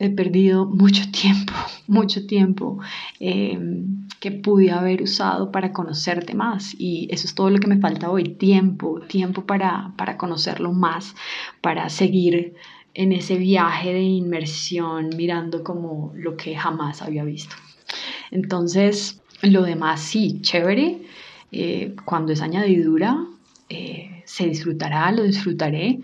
he 0.00 0.08
perdido 0.08 0.64
mucho 0.64 1.02
tiempo, 1.12 1.52
mucho 1.86 2.26
tiempo 2.26 2.80
em, 3.20 4.08
que 4.18 4.32
pude 4.32 4.72
haber 4.72 5.02
usado 5.02 5.52
para 5.52 5.72
conocerte 5.72 6.34
más. 6.34 6.74
Y 6.78 7.06
eso 7.10 7.26
es 7.26 7.34
todo 7.34 7.50
lo 7.50 7.58
que 7.58 7.68
me 7.68 7.78
falta 7.78 8.10
hoy, 8.10 8.24
tiempo, 8.24 9.00
tiempo 9.02 9.44
para, 9.44 9.92
para 9.96 10.16
conocerlo 10.16 10.72
más, 10.72 11.14
para 11.60 11.88
seguir 11.90 12.54
en 12.94 13.12
ese 13.12 13.36
viaje 13.36 13.92
de 13.92 14.02
inmersión 14.02 15.10
mirando 15.16 15.62
como 15.62 16.12
lo 16.16 16.36
que 16.36 16.56
jamás 16.56 17.02
había 17.02 17.22
visto. 17.22 17.54
Entonces, 18.30 19.20
lo 19.42 19.62
demás 19.62 20.00
sí, 20.00 20.40
chévere. 20.40 20.98
Eh, 21.52 21.94
cuando 22.04 22.32
es 22.32 22.40
añadidura, 22.40 23.26
eh, 23.68 24.22
se 24.24 24.46
disfrutará, 24.46 25.12
lo 25.12 25.24
disfrutaré, 25.24 26.00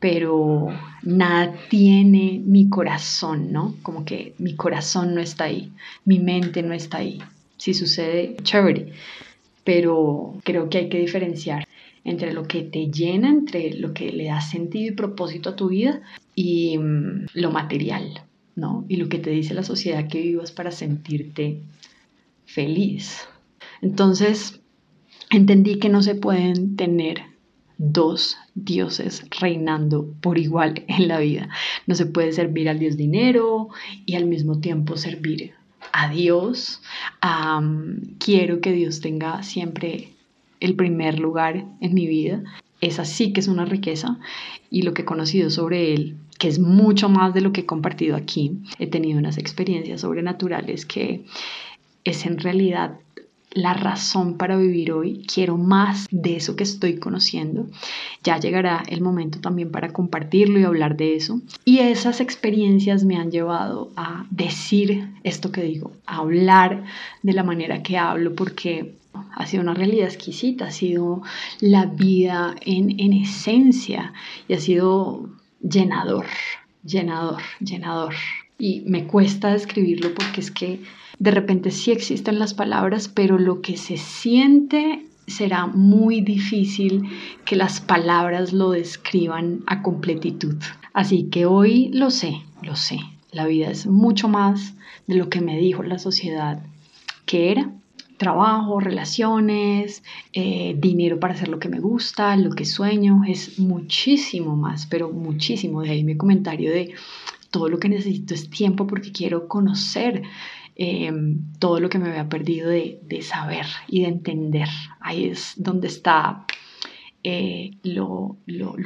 pero 0.00 0.68
nada 1.02 1.54
tiene 1.68 2.40
mi 2.44 2.70
corazón, 2.70 3.52
¿no? 3.52 3.76
Como 3.82 4.04
que 4.04 4.34
mi 4.38 4.56
corazón 4.56 5.14
no 5.14 5.20
está 5.20 5.44
ahí, 5.44 5.70
mi 6.06 6.18
mente 6.18 6.62
no 6.62 6.72
está 6.72 6.98
ahí. 6.98 7.18
Si 7.58 7.74
sucede, 7.74 8.36
chévere, 8.42 8.92
pero 9.62 10.38
creo 10.42 10.70
que 10.70 10.78
hay 10.78 10.88
que 10.88 10.98
diferenciar 10.98 11.68
entre 12.02 12.32
lo 12.32 12.44
que 12.44 12.62
te 12.62 12.90
llena, 12.90 13.28
entre 13.28 13.74
lo 13.74 13.92
que 13.92 14.10
le 14.10 14.24
da 14.24 14.40
sentido 14.40 14.92
y 14.92 14.96
propósito 14.96 15.50
a 15.50 15.56
tu 15.56 15.68
vida 15.68 16.00
y 16.34 16.78
mm, 16.78 17.26
lo 17.34 17.50
material, 17.50 18.22
¿no? 18.56 18.86
Y 18.88 18.96
lo 18.96 19.10
que 19.10 19.18
te 19.18 19.28
dice 19.28 19.52
la 19.52 19.62
sociedad 19.62 20.08
que 20.08 20.22
vivas 20.22 20.50
para 20.50 20.70
sentirte 20.70 21.60
feliz. 22.46 23.28
Entonces, 23.82 24.60
entendí 25.30 25.78
que 25.78 25.90
no 25.90 26.02
se 26.02 26.14
pueden 26.14 26.76
tener 26.76 27.20
dos 27.82 28.36
dioses 28.54 29.24
reinando 29.40 30.12
por 30.20 30.36
igual 30.36 30.84
en 30.86 31.08
la 31.08 31.18
vida. 31.18 31.48
No 31.86 31.94
se 31.94 32.04
puede 32.04 32.32
servir 32.32 32.68
al 32.68 32.78
dios 32.78 32.98
dinero 32.98 33.70
y 34.04 34.16
al 34.16 34.26
mismo 34.26 34.60
tiempo 34.60 34.98
servir 34.98 35.54
a 35.92 36.10
Dios. 36.10 36.82
quiero 38.18 38.60
que 38.60 38.72
Dios 38.72 39.00
tenga 39.00 39.42
siempre 39.42 40.10
el 40.60 40.76
primer 40.76 41.18
lugar 41.18 41.64
en 41.80 41.94
mi 41.94 42.06
vida. 42.06 42.42
Esa 42.82 43.06
sí 43.06 43.32
que 43.32 43.40
es 43.40 43.48
una 43.48 43.64
riqueza 43.64 44.18
y 44.70 44.82
lo 44.82 44.92
que 44.92 45.02
he 45.02 45.06
conocido 45.06 45.48
sobre 45.48 45.94
él, 45.94 46.16
que 46.38 46.48
es 46.48 46.58
mucho 46.58 47.08
más 47.08 47.32
de 47.32 47.40
lo 47.40 47.52
que 47.52 47.62
he 47.62 47.66
compartido 47.66 48.14
aquí, 48.14 48.58
he 48.78 48.88
tenido 48.88 49.18
unas 49.18 49.38
experiencias 49.38 50.02
sobrenaturales 50.02 50.84
que 50.84 51.24
es 52.04 52.26
en 52.26 52.38
realidad 52.38 52.98
la 53.52 53.74
razón 53.74 54.36
para 54.36 54.56
vivir 54.56 54.92
hoy, 54.92 55.24
quiero 55.32 55.56
más 55.56 56.06
de 56.10 56.36
eso 56.36 56.56
que 56.56 56.62
estoy 56.62 56.98
conociendo. 56.98 57.66
Ya 58.22 58.38
llegará 58.38 58.82
el 58.88 59.00
momento 59.00 59.40
también 59.40 59.70
para 59.70 59.92
compartirlo 59.92 60.60
y 60.60 60.64
hablar 60.64 60.96
de 60.96 61.16
eso. 61.16 61.40
Y 61.64 61.78
esas 61.78 62.20
experiencias 62.20 63.04
me 63.04 63.16
han 63.16 63.30
llevado 63.30 63.90
a 63.96 64.26
decir 64.30 65.08
esto 65.24 65.50
que 65.50 65.62
digo, 65.62 65.92
a 66.06 66.18
hablar 66.18 66.84
de 67.22 67.32
la 67.32 67.42
manera 67.42 67.82
que 67.82 67.98
hablo, 67.98 68.34
porque 68.34 68.94
ha 69.32 69.46
sido 69.46 69.62
una 69.62 69.74
realidad 69.74 70.06
exquisita, 70.06 70.66
ha 70.66 70.70
sido 70.70 71.22
la 71.60 71.86
vida 71.86 72.54
en, 72.60 73.00
en 73.00 73.12
esencia 73.12 74.12
y 74.46 74.54
ha 74.54 74.60
sido 74.60 75.28
llenador, 75.60 76.26
llenador, 76.84 77.42
llenador. 77.58 78.14
Y 78.58 78.82
me 78.82 79.06
cuesta 79.06 79.52
describirlo 79.52 80.14
porque 80.14 80.40
es 80.40 80.50
que 80.50 80.80
de 81.20 81.30
repente 81.30 81.70
sí 81.70 81.92
existen 81.92 82.38
las 82.38 82.54
palabras, 82.54 83.08
pero 83.08 83.38
lo 83.38 83.60
que 83.60 83.76
se 83.76 83.98
siente 83.98 85.04
será 85.26 85.66
muy 85.66 86.22
difícil 86.22 87.10
que 87.44 87.56
las 87.56 87.80
palabras 87.82 88.54
lo 88.54 88.70
describan 88.70 89.60
a 89.66 89.82
completitud. 89.82 90.56
Así 90.94 91.24
que 91.24 91.44
hoy 91.44 91.90
lo 91.92 92.10
sé, 92.10 92.40
lo 92.62 92.74
sé. 92.74 92.98
La 93.32 93.46
vida 93.46 93.70
es 93.70 93.86
mucho 93.86 94.28
más 94.28 94.74
de 95.06 95.16
lo 95.16 95.28
que 95.28 95.42
me 95.42 95.58
dijo 95.58 95.82
la 95.82 95.98
sociedad 95.98 96.62
que 97.26 97.52
era. 97.52 97.70
Trabajo, 98.16 98.80
relaciones, 98.80 100.02
eh, 100.32 100.74
dinero 100.78 101.20
para 101.20 101.34
hacer 101.34 101.48
lo 101.48 101.58
que 101.58 101.68
me 101.68 101.80
gusta, 101.80 102.34
lo 102.36 102.50
que 102.50 102.64
sueño, 102.64 103.24
es 103.28 103.58
muchísimo 103.58 104.56
más, 104.56 104.86
pero 104.86 105.10
muchísimo. 105.10 105.82
De 105.82 105.90
ahí 105.90 106.02
mi 106.02 106.16
comentario 106.16 106.70
de 106.70 106.94
todo 107.50 107.68
lo 107.68 107.78
que 107.78 107.88
necesito 107.90 108.32
es 108.32 108.48
tiempo 108.48 108.86
porque 108.86 109.12
quiero 109.12 109.48
conocer 109.48 110.22
Em, 110.76 111.52
todo 111.58 111.78
lo 111.80 111.88
que 111.88 111.98
me 111.98 112.08
había 112.08 112.28
perdido 112.28 112.70
de, 112.70 113.22
saber 113.22 113.66
y 113.88 114.02
de 114.02 114.08
entender. 114.08 114.68
Ahí 115.00 115.26
es 115.26 115.54
donde 115.56 115.88
está 115.88 116.46
eh, 117.22 117.72
lo, 117.82 118.38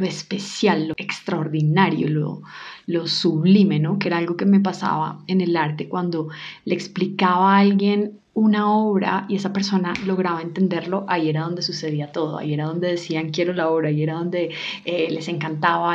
especial, 0.02 0.88
lo 0.88 0.94
extraordinario, 0.96 2.08
lo, 2.08 2.42
lo 2.86 3.06
sublime, 3.06 3.78
¿no? 3.78 3.98
Que 3.98 4.08
era 4.08 4.18
algo 4.18 4.36
que 4.36 4.46
me 4.46 4.60
pasaba 4.60 5.22
en 5.28 5.40
el 5.40 5.56
arte 5.56 5.88
cuando 5.88 6.28
le 6.64 6.74
explicaba 6.74 7.54
a 7.54 7.60
alguien 7.60 8.18
una 8.34 8.68
obra 8.68 9.26
y 9.28 9.36
esa 9.36 9.52
persona 9.52 9.94
lograba 10.04 10.42
entenderlo, 10.42 11.04
ahí 11.08 11.28
era 11.28 11.42
donde 11.42 11.62
sucedía 11.62 12.10
todo, 12.10 12.38
ahí 12.38 12.52
era 12.52 12.66
donde 12.66 12.88
decían 12.88 13.30
quiero 13.30 13.52
la 13.52 13.70
obra, 13.70 13.88
ahí 13.88 14.02
era 14.02 14.14
donde 14.14 14.50
eh, 14.84 15.08
les 15.10 15.28
encantaba 15.28 15.94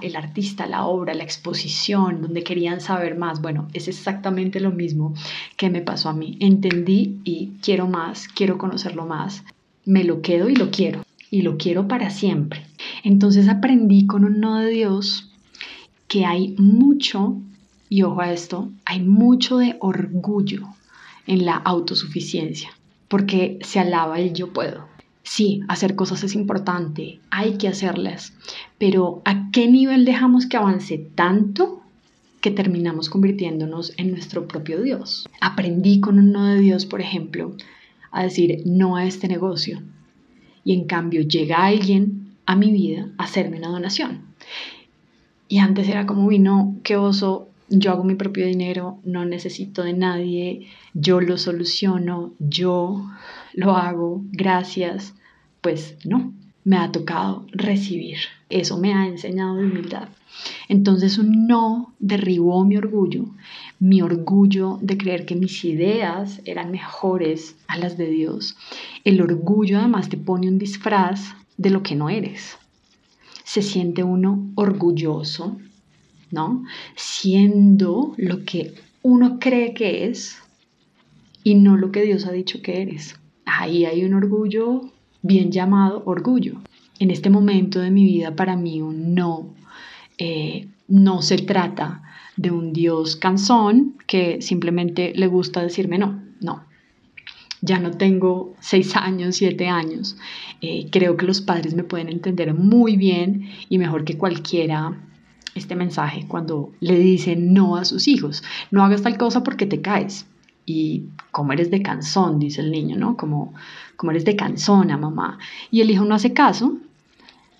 el 0.00 0.16
artista, 0.16 0.66
la 0.66 0.86
obra, 0.86 1.12
la 1.14 1.24
exposición, 1.24 2.22
donde 2.22 2.44
querían 2.44 2.80
saber 2.80 3.18
más. 3.18 3.42
Bueno, 3.42 3.68
es 3.74 3.88
exactamente 3.88 4.60
lo 4.60 4.70
mismo 4.70 5.14
que 5.56 5.68
me 5.68 5.82
pasó 5.82 6.08
a 6.08 6.14
mí. 6.14 6.36
Entendí 6.40 7.20
y 7.24 7.52
quiero 7.60 7.88
más, 7.88 8.28
quiero 8.28 8.58
conocerlo 8.58 9.04
más, 9.04 9.42
me 9.84 10.04
lo 10.04 10.22
quedo 10.22 10.48
y 10.48 10.54
lo 10.54 10.70
quiero, 10.70 11.02
y 11.30 11.42
lo 11.42 11.56
quiero 11.56 11.88
para 11.88 12.10
siempre. 12.10 12.62
Entonces 13.02 13.48
aprendí 13.48 14.06
con 14.06 14.24
un 14.24 14.38
no 14.38 14.56
de 14.58 14.70
Dios 14.70 15.32
que 16.06 16.24
hay 16.24 16.54
mucho, 16.58 17.36
y 17.88 18.02
ojo 18.02 18.20
a 18.20 18.32
esto, 18.32 18.70
hay 18.84 19.00
mucho 19.00 19.58
de 19.58 19.76
orgullo 19.80 20.75
en 21.26 21.44
la 21.44 21.56
autosuficiencia, 21.56 22.70
porque 23.08 23.58
se 23.62 23.80
alaba 23.80 24.18
el 24.20 24.32
yo 24.32 24.52
puedo. 24.52 24.86
Sí, 25.22 25.60
hacer 25.68 25.96
cosas 25.96 26.22
es 26.22 26.34
importante, 26.34 27.18
hay 27.30 27.58
que 27.58 27.68
hacerlas, 27.68 28.32
pero 28.78 29.22
¿a 29.24 29.50
qué 29.50 29.66
nivel 29.66 30.04
dejamos 30.04 30.46
que 30.46 30.56
avance 30.56 30.98
tanto 30.98 31.82
que 32.40 32.52
terminamos 32.52 33.10
convirtiéndonos 33.10 33.92
en 33.96 34.12
nuestro 34.12 34.46
propio 34.46 34.80
Dios? 34.80 35.28
Aprendí 35.40 36.00
con 36.00 36.18
un 36.18 36.30
no 36.30 36.44
de 36.44 36.60
Dios, 36.60 36.86
por 36.86 37.00
ejemplo, 37.00 37.56
a 38.12 38.22
decir 38.22 38.62
no 38.66 38.96
a 38.96 39.04
este 39.04 39.26
negocio 39.26 39.82
y 40.62 40.74
en 40.74 40.84
cambio 40.84 41.22
llega 41.22 41.64
alguien 41.64 42.34
a 42.46 42.56
mi 42.56 42.72
vida 42.72 43.08
a 43.18 43.24
hacerme 43.24 43.58
una 43.58 43.68
donación. 43.68 44.22
Y 45.48 45.58
antes 45.58 45.88
era 45.88 46.06
como, 46.06 46.26
vino, 46.26 46.76
qué 46.82 46.96
oso, 46.96 47.48
yo 47.68 47.90
hago 47.90 48.04
mi 48.04 48.14
propio 48.14 48.46
dinero, 48.46 48.98
no 49.04 49.24
necesito 49.24 49.82
de 49.82 49.92
nadie, 49.92 50.68
yo 50.94 51.20
lo 51.20 51.36
soluciono, 51.36 52.32
yo 52.38 53.04
lo 53.54 53.76
hago, 53.76 54.22
gracias. 54.30 55.14
Pues 55.60 55.96
no, 56.04 56.32
me 56.64 56.76
ha 56.76 56.92
tocado 56.92 57.46
recibir. 57.52 58.18
Eso 58.48 58.78
me 58.78 58.94
ha 58.94 59.06
enseñado 59.06 59.54
humildad. 59.54 60.08
Entonces 60.68 61.18
un 61.18 61.46
no 61.46 61.94
derribó 61.98 62.64
mi 62.64 62.76
orgullo, 62.76 63.24
mi 63.80 64.02
orgullo 64.02 64.78
de 64.82 64.98
creer 64.98 65.26
que 65.26 65.34
mis 65.34 65.64
ideas 65.64 66.40
eran 66.44 66.70
mejores 66.70 67.56
a 67.68 67.78
las 67.78 67.96
de 67.96 68.08
Dios. 68.08 68.56
El 69.04 69.20
orgullo 69.20 69.78
además 69.78 70.08
te 70.08 70.16
pone 70.16 70.48
un 70.48 70.58
disfraz 70.58 71.34
de 71.56 71.70
lo 71.70 71.82
que 71.82 71.96
no 71.96 72.10
eres. 72.10 72.58
Se 73.44 73.62
siente 73.62 74.02
uno 74.04 74.50
orgulloso 74.56 75.56
¿no? 76.30 76.64
Siendo 76.94 78.14
lo 78.16 78.44
que 78.44 78.74
uno 79.02 79.38
cree 79.38 79.74
que 79.74 80.06
es 80.06 80.38
y 81.44 81.54
no 81.54 81.76
lo 81.76 81.92
que 81.92 82.02
Dios 82.02 82.26
ha 82.26 82.32
dicho 82.32 82.60
que 82.62 82.82
eres. 82.82 83.18
Ahí 83.44 83.84
hay 83.84 84.04
un 84.04 84.14
orgullo 84.14 84.90
bien 85.22 85.52
llamado 85.52 86.02
orgullo. 86.06 86.60
En 86.98 87.10
este 87.10 87.30
momento 87.30 87.80
de 87.80 87.90
mi 87.90 88.04
vida, 88.04 88.34
para 88.34 88.56
mí, 88.56 88.80
un 88.80 89.14
no, 89.14 89.54
eh, 90.18 90.66
no 90.88 91.22
se 91.22 91.38
trata 91.38 92.02
de 92.36 92.50
un 92.50 92.72
Dios 92.72 93.16
cansón 93.16 93.94
que 94.06 94.40
simplemente 94.42 95.12
le 95.14 95.26
gusta 95.26 95.62
decirme 95.62 95.98
no, 95.98 96.22
no. 96.40 96.64
Ya 97.62 97.78
no 97.78 97.92
tengo 97.92 98.54
seis 98.60 98.96
años, 98.96 99.36
siete 99.36 99.68
años. 99.68 100.16
Eh, 100.60 100.88
creo 100.90 101.16
que 101.16 101.26
los 101.26 101.40
padres 101.40 101.74
me 101.74 101.84
pueden 101.84 102.08
entender 102.08 102.54
muy 102.54 102.96
bien 102.96 103.48
y 103.68 103.78
mejor 103.78 104.04
que 104.04 104.18
cualquiera 104.18 105.00
este 105.58 105.76
mensaje 105.76 106.26
cuando 106.26 106.72
le 106.80 106.98
dicen 106.98 107.52
no 107.52 107.76
a 107.76 107.84
sus 107.84 108.08
hijos. 108.08 108.42
No 108.70 108.84
hagas 108.84 109.02
tal 109.02 109.16
cosa 109.16 109.42
porque 109.42 109.66
te 109.66 109.80
caes. 109.80 110.26
Y 110.64 111.04
como 111.30 111.52
eres 111.52 111.70
de 111.70 111.82
cansón, 111.82 112.38
dice 112.38 112.60
el 112.60 112.72
niño, 112.72 112.96
¿no? 112.96 113.16
Como, 113.16 113.54
como 113.96 114.10
eres 114.10 114.24
de 114.24 114.36
cansona, 114.36 114.96
mamá. 114.96 115.38
Y 115.70 115.80
el 115.80 115.90
hijo 115.90 116.04
no 116.04 116.14
hace 116.14 116.32
caso, 116.32 116.76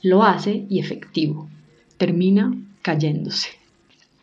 lo 0.02 0.24
hace 0.24 0.66
y 0.68 0.80
efectivo. 0.80 1.48
Termina 1.96 2.52
cayéndose. 2.82 3.48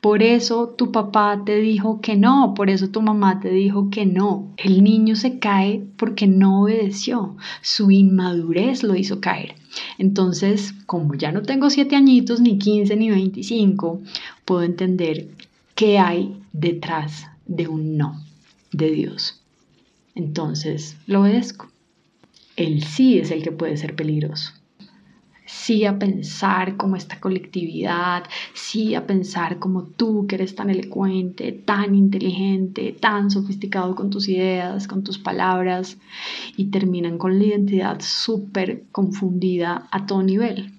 Por 0.03 0.21
eso 0.21 0.67
tu 0.67 0.91
papá 0.91 1.43
te 1.45 1.61
dijo 1.61 2.01
que 2.01 2.17
no, 2.17 2.55
por 2.57 2.69
eso 2.69 2.89
tu 2.89 3.01
mamá 3.01 3.39
te 3.39 3.49
dijo 3.49 3.89
que 3.89 4.05
no. 4.05 4.51
El 4.57 4.83
niño 4.83 5.15
se 5.15 5.39
cae 5.39 5.81
porque 5.95 6.27
no 6.27 6.63
obedeció. 6.63 7.37
Su 7.61 7.89
inmadurez 7.89 8.83
lo 8.83 8.97
hizo 8.97 9.21
caer. 9.21 9.55
Entonces, 9.97 10.73
como 10.87 11.15
ya 11.15 11.31
no 11.31 11.43
tengo 11.43 11.69
siete 11.69 11.95
añitos, 11.95 12.41
ni 12.41 12.57
15, 12.57 12.97
ni 12.97 13.11
25, 13.11 14.01
puedo 14.43 14.63
entender 14.63 15.29
qué 15.73 15.99
hay 15.99 16.37
detrás 16.51 17.27
de 17.45 17.69
un 17.69 17.95
no 17.95 18.21
de 18.73 18.91
Dios. 18.91 19.41
Entonces, 20.15 20.97
lo 21.07 21.21
obedezco. 21.21 21.69
El 22.57 22.83
sí 22.83 23.19
es 23.19 23.31
el 23.31 23.41
que 23.41 23.53
puede 23.53 23.77
ser 23.77 23.95
peligroso 23.95 24.51
sí 25.53 25.85
a 25.85 25.99
pensar 25.99 26.77
como 26.77 26.95
esta 26.95 27.19
colectividad, 27.19 28.23
sí 28.53 28.95
a 28.95 29.05
pensar 29.05 29.59
como 29.59 29.83
tú 29.83 30.25
que 30.27 30.35
eres 30.35 30.55
tan 30.55 30.69
elocuente, 30.69 31.51
tan 31.51 31.95
inteligente, 31.95 32.95
tan 32.99 33.29
sofisticado 33.29 33.95
con 33.95 34.09
tus 34.09 34.27
ideas, 34.27 34.87
con 34.87 35.03
tus 35.03 35.19
palabras, 35.19 35.97
y 36.57 36.65
terminan 36.65 37.17
con 37.17 37.37
la 37.37 37.45
identidad 37.45 38.01
súper 38.01 38.83
confundida 38.91 39.87
a 39.91 40.05
todo 40.05 40.23
nivel. 40.23 40.73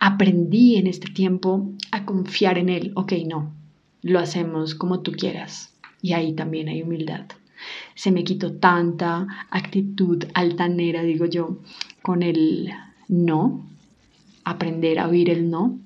Aprendí 0.00 0.76
en 0.76 0.86
este 0.86 1.12
tiempo 1.12 1.70
a 1.92 2.04
confiar 2.04 2.58
en 2.58 2.70
él, 2.70 2.92
ok, 2.94 3.12
no, 3.26 3.52
lo 4.02 4.18
hacemos 4.18 4.74
como 4.74 5.00
tú 5.00 5.12
quieras, 5.12 5.74
y 6.00 6.14
ahí 6.14 6.32
también 6.32 6.68
hay 6.68 6.82
humildad. 6.82 7.26
Se 7.94 8.10
me 8.10 8.24
quitó 8.24 8.54
tanta 8.54 9.26
actitud 9.50 10.24
altanera, 10.34 11.02
digo 11.02 11.26
yo, 11.26 11.58
con 12.02 12.22
el 12.22 12.70
no, 13.08 13.75
aprender 14.46 15.00
a 15.00 15.08
oír 15.08 15.28
el 15.28 15.50
no 15.50 15.78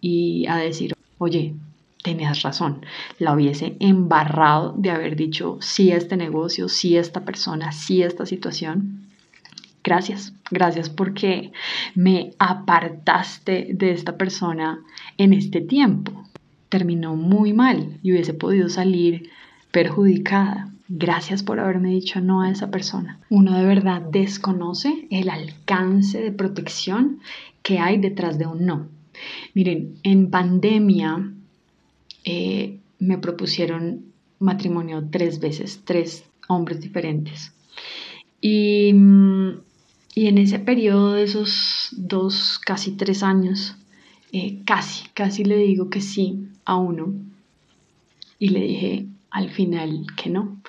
y 0.00 0.46
a 0.46 0.56
decir, 0.56 0.94
oye, 1.18 1.54
tenías 2.02 2.42
razón, 2.42 2.84
la 3.18 3.34
hubiese 3.34 3.76
embarrado 3.78 4.74
de 4.76 4.90
haber 4.90 5.16
dicho 5.16 5.58
sí 5.60 5.92
a 5.92 5.96
este 5.96 6.16
negocio, 6.16 6.68
sí 6.68 6.96
a 6.96 7.00
esta 7.00 7.24
persona, 7.26 7.72
sí 7.72 8.02
a 8.02 8.06
esta 8.06 8.24
situación. 8.24 9.06
Gracias, 9.84 10.32
gracias 10.50 10.88
porque 10.88 11.52
me 11.94 12.32
apartaste 12.38 13.68
de 13.72 13.92
esta 13.92 14.16
persona 14.16 14.80
en 15.18 15.34
este 15.34 15.60
tiempo. 15.60 16.24
Terminó 16.70 17.16
muy 17.16 17.52
mal 17.52 17.98
y 18.02 18.12
hubiese 18.12 18.32
podido 18.32 18.70
salir 18.70 19.30
perjudicada. 19.72 20.70
Gracias 20.88 21.42
por 21.42 21.60
haberme 21.60 21.90
dicho 21.90 22.20
no 22.20 22.42
a 22.42 22.50
esa 22.50 22.70
persona. 22.70 23.20
Uno 23.28 23.56
de 23.56 23.64
verdad 23.64 24.00
desconoce 24.00 25.06
el 25.10 25.28
alcance 25.28 26.20
de 26.20 26.32
protección 26.32 27.20
que 27.62 27.78
hay 27.78 27.98
detrás 27.98 28.38
de 28.38 28.46
un 28.46 28.66
no. 28.66 28.88
Miren, 29.54 29.98
en 30.02 30.30
pandemia 30.30 31.32
eh, 32.24 32.78
me 32.98 33.18
propusieron 33.18 34.04
matrimonio 34.38 35.08
tres 35.10 35.40
veces, 35.40 35.80
tres 35.84 36.24
hombres 36.48 36.80
diferentes. 36.80 37.52
Y, 38.40 38.94
y, 40.14 40.26
en 40.26 40.38
ese 40.38 40.58
periodo 40.58 41.12
de 41.12 41.24
esos 41.24 41.88
dos, 41.92 42.58
casi 42.58 42.92
tres 42.92 43.22
años, 43.22 43.76
eh, 44.32 44.60
casi, 44.64 45.08
casi 45.12 45.44
le 45.44 45.58
digo 45.58 45.90
que 45.90 46.00
sí 46.00 46.48
a 46.64 46.76
uno. 46.76 47.12
Y 48.38 48.48
le 48.48 48.60
dije 48.60 49.06
al 49.30 49.50
final 49.50 50.06
que 50.16 50.30
no. 50.30 50.60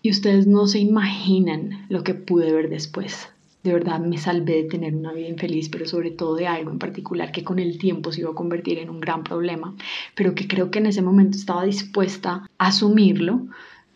Y 0.00 0.10
ustedes 0.10 0.46
no 0.46 0.66
se 0.66 0.78
imaginan 0.78 1.84
lo 1.90 2.02
que 2.02 2.14
pude 2.14 2.52
ver 2.52 2.70
después 2.70 3.28
de 3.62 3.72
verdad 3.72 4.00
me 4.00 4.18
salvé 4.18 4.62
de 4.62 4.68
tener 4.68 4.94
una 4.94 5.12
vida 5.12 5.28
infeliz, 5.28 5.68
pero 5.68 5.86
sobre 5.86 6.10
todo 6.10 6.36
de 6.36 6.46
algo 6.46 6.70
en 6.70 6.78
particular 6.78 7.32
que 7.32 7.44
con 7.44 7.58
el 7.58 7.78
tiempo 7.78 8.12
se 8.12 8.20
iba 8.20 8.30
a 8.30 8.34
convertir 8.34 8.78
en 8.78 8.90
un 8.90 9.00
gran 9.00 9.24
problema, 9.24 9.74
pero 10.14 10.34
que 10.34 10.46
creo 10.46 10.70
que 10.70 10.78
en 10.78 10.86
ese 10.86 11.02
momento 11.02 11.36
estaba 11.36 11.64
dispuesta 11.64 12.46
a 12.58 12.66
asumirlo, 12.66 13.46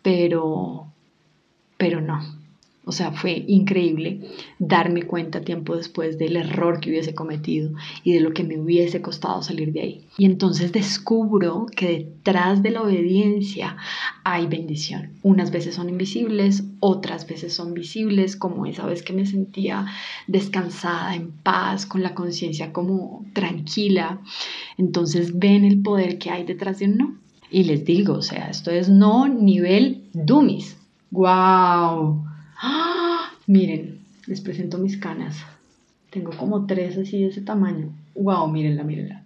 pero, 0.03 0.87
pero 1.79 2.01
no, 2.01 2.21
o 2.85 2.91
sea, 2.91 3.13
fue 3.13 3.45
increíble 3.47 4.21
darme 4.59 5.05
cuenta 5.05 5.43
tiempo 5.43 5.77
después 5.77 6.19
del 6.19 6.35
error 6.35 6.81
que 6.81 6.91
hubiese 6.91 7.15
cometido 7.15 7.71
y 8.03 8.13
de 8.13 8.21
lo 8.21 8.33
que 8.33 8.43
me 8.43 8.59
hubiese 8.59 9.01
costado 9.01 9.41
salir 9.41 9.73
de 9.73 9.81
ahí. 9.81 10.05
Y 10.19 10.25
entonces 10.25 10.73
descubro 10.73 11.67
que 11.77 11.99
detrás 11.99 12.61
de 12.61 12.71
la 12.71 12.83
obediencia 12.83 13.77
hay 14.25 14.49
bendición. 14.49 15.13
Unas 15.23 15.53
veces 15.53 15.77
son 15.77 15.91
invisibles, 15.91 16.65
otras 16.81 17.29
veces 17.29 17.55
son 17.55 17.73
visibles, 17.73 18.37
como 18.37 18.67
esa 18.67 18.85
vez 18.85 19.05
que 19.05 19.13
me 19.13 19.27
sentía 19.27 19.87
descansada, 20.27 21.15
en 21.15 21.31
paz, 21.31 21.87
con 21.87 22.03
la 22.03 22.15
conciencia 22.15 22.73
como 22.73 23.25
tranquila. 23.33 24.21
Entonces 24.77 25.39
ven 25.39 25.65
el 25.65 25.83
poder 25.83 26.19
que 26.19 26.31
hay 26.31 26.43
detrás 26.43 26.81
de 26.81 26.87
un 26.87 26.97
no. 26.97 27.15
Y 27.49 27.63
les 27.65 27.85
digo, 27.85 28.15
o 28.15 28.23
sea, 28.23 28.49
esto 28.49 28.73
es 28.73 28.89
no 28.89 29.29
nivel 29.29 30.09
dummies. 30.15 30.77
¡Wow! 31.13 32.32
¡Ah! 32.63 33.33
Miren, 33.47 33.99
les 34.27 34.41
presento 34.41 34.79
mis 34.79 34.97
canas. 34.97 35.37
Tengo 36.11 36.31
como 36.31 36.67
tres 36.67 36.97
así 36.97 37.21
de 37.21 37.29
ese 37.29 37.41
tamaño. 37.41 37.91
¡Wow! 38.15 38.49
Mírenla, 38.49 38.85
mírenla. 38.85 39.25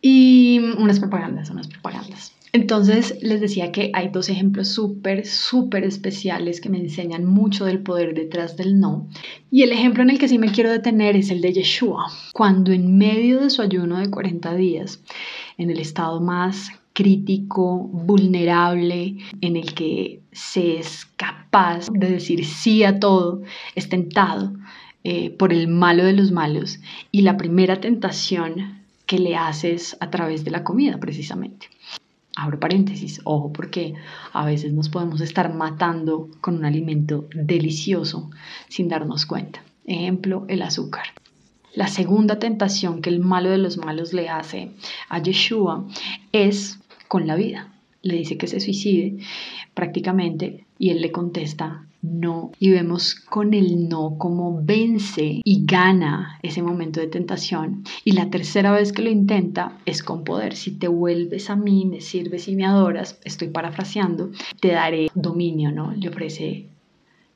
Y 0.00 0.58
unas 0.78 0.98
propagandas, 0.98 1.50
unas 1.50 1.68
propagandas. 1.68 2.32
Entonces 2.52 3.18
les 3.20 3.42
decía 3.42 3.70
que 3.72 3.90
hay 3.92 4.08
dos 4.08 4.30
ejemplos 4.30 4.68
súper, 4.68 5.26
súper 5.26 5.84
especiales 5.84 6.62
que 6.62 6.70
me 6.70 6.78
enseñan 6.78 7.26
mucho 7.26 7.66
del 7.66 7.80
poder 7.80 8.14
detrás 8.14 8.56
del 8.56 8.80
no. 8.80 9.06
Y 9.50 9.62
el 9.62 9.72
ejemplo 9.72 10.02
en 10.02 10.10
el 10.10 10.18
que 10.18 10.28
sí 10.28 10.38
me 10.38 10.50
quiero 10.50 10.70
detener 10.70 11.14
es 11.16 11.30
el 11.30 11.42
de 11.42 11.52
Yeshua, 11.52 12.10
cuando 12.32 12.72
en 12.72 12.96
medio 12.96 13.40
de 13.40 13.50
su 13.50 13.60
ayuno 13.60 13.98
de 13.98 14.10
40 14.10 14.54
días, 14.54 15.00
en 15.58 15.70
el 15.70 15.78
estado 15.78 16.20
más 16.22 16.70
crítico, 16.98 17.88
vulnerable, 17.92 19.18
en 19.40 19.56
el 19.56 19.72
que 19.72 20.20
se 20.32 20.80
es 20.80 21.06
capaz 21.14 21.86
de 21.92 22.10
decir 22.10 22.44
sí 22.44 22.82
a 22.82 22.98
todo, 22.98 23.42
es 23.76 23.88
tentado 23.88 24.52
eh, 25.04 25.30
por 25.30 25.52
el 25.52 25.68
malo 25.68 26.04
de 26.04 26.12
los 26.12 26.32
malos 26.32 26.80
y 27.12 27.22
la 27.22 27.36
primera 27.36 27.80
tentación 27.80 28.82
que 29.06 29.20
le 29.20 29.36
haces 29.36 29.96
a 30.00 30.10
través 30.10 30.44
de 30.44 30.50
la 30.50 30.64
comida 30.64 30.98
precisamente. 30.98 31.68
Abro 32.34 32.58
paréntesis, 32.58 33.20
ojo, 33.22 33.52
porque 33.52 33.94
a 34.32 34.44
veces 34.44 34.72
nos 34.72 34.88
podemos 34.88 35.20
estar 35.20 35.54
matando 35.54 36.28
con 36.40 36.56
un 36.56 36.64
alimento 36.64 37.28
delicioso 37.32 38.28
sin 38.68 38.88
darnos 38.88 39.24
cuenta. 39.24 39.62
Ejemplo, 39.86 40.46
el 40.48 40.62
azúcar. 40.62 41.04
La 41.74 41.86
segunda 41.86 42.40
tentación 42.40 43.02
que 43.02 43.10
el 43.10 43.20
malo 43.20 43.50
de 43.50 43.58
los 43.58 43.78
malos 43.78 44.12
le 44.12 44.28
hace 44.28 44.72
a 45.08 45.22
Yeshua 45.22 45.86
es 46.32 46.80
con 47.08 47.26
la 47.26 47.36
vida. 47.36 47.72
Le 48.02 48.16
dice 48.16 48.38
que 48.38 48.46
se 48.46 48.60
suicide 48.60 49.18
prácticamente 49.74 50.64
y 50.78 50.90
él 50.90 51.00
le 51.00 51.10
contesta 51.10 51.88
no. 52.02 52.52
Y 52.58 52.70
vemos 52.70 53.14
con 53.14 53.54
el 53.54 53.88
no 53.88 54.16
como 54.18 54.60
vence 54.62 55.40
y 55.42 55.66
gana 55.66 56.38
ese 56.42 56.62
momento 56.62 57.00
de 57.00 57.08
tentación. 57.08 57.84
Y 58.04 58.12
la 58.12 58.30
tercera 58.30 58.72
vez 58.72 58.92
que 58.92 59.02
lo 59.02 59.10
intenta 59.10 59.78
es 59.84 60.02
con 60.02 60.24
poder. 60.24 60.54
Si 60.54 60.72
te 60.72 60.88
vuelves 60.88 61.50
a 61.50 61.56
mí, 61.56 61.86
me 61.86 62.00
sirves 62.00 62.48
y 62.48 62.54
me 62.54 62.66
adoras, 62.66 63.18
estoy 63.24 63.48
parafraseando, 63.48 64.30
te 64.60 64.68
daré 64.68 65.08
dominio, 65.14 65.72
¿no? 65.72 65.92
Le 65.92 66.08
ofrece 66.08 66.66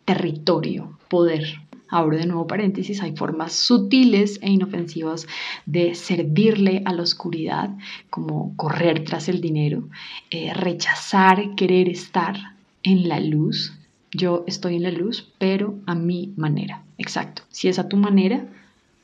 territorio, 0.05 0.99
poder 1.09 1.45
abro 1.93 2.17
de 2.17 2.27
nuevo 2.27 2.47
paréntesis, 2.47 3.03
hay 3.03 3.15
formas 3.15 3.53
sutiles 3.53 4.41
e 4.43 4.51
inofensivas 4.51 5.27
de 5.67 5.95
servirle 5.95 6.83
a 6.87 6.93
la 6.93 7.03
oscuridad, 7.03 7.71
como 8.11 8.57
correr 8.57 9.05
tras 9.05 9.29
el 9.29 9.41
dinero, 9.41 9.89
eh, 10.31 10.53
rechazar 10.55 11.55
querer 11.55 11.89
estar 11.89 12.37
en 12.83 13.09
la 13.09 13.21
luz. 13.21 13.75
Yo 14.11 14.45
estoy 14.47 14.77
en 14.77 14.85
la 14.85 14.91
luz, 14.91 15.29
pero 15.39 15.79
a 15.87 15.95
mi 15.95 16.33
manera. 16.37 16.83
Exacto. 16.99 17.43
Si 17.51 17.69
es 17.69 17.79
a 17.79 17.89
tu 17.89 17.97
manera, 17.97 18.47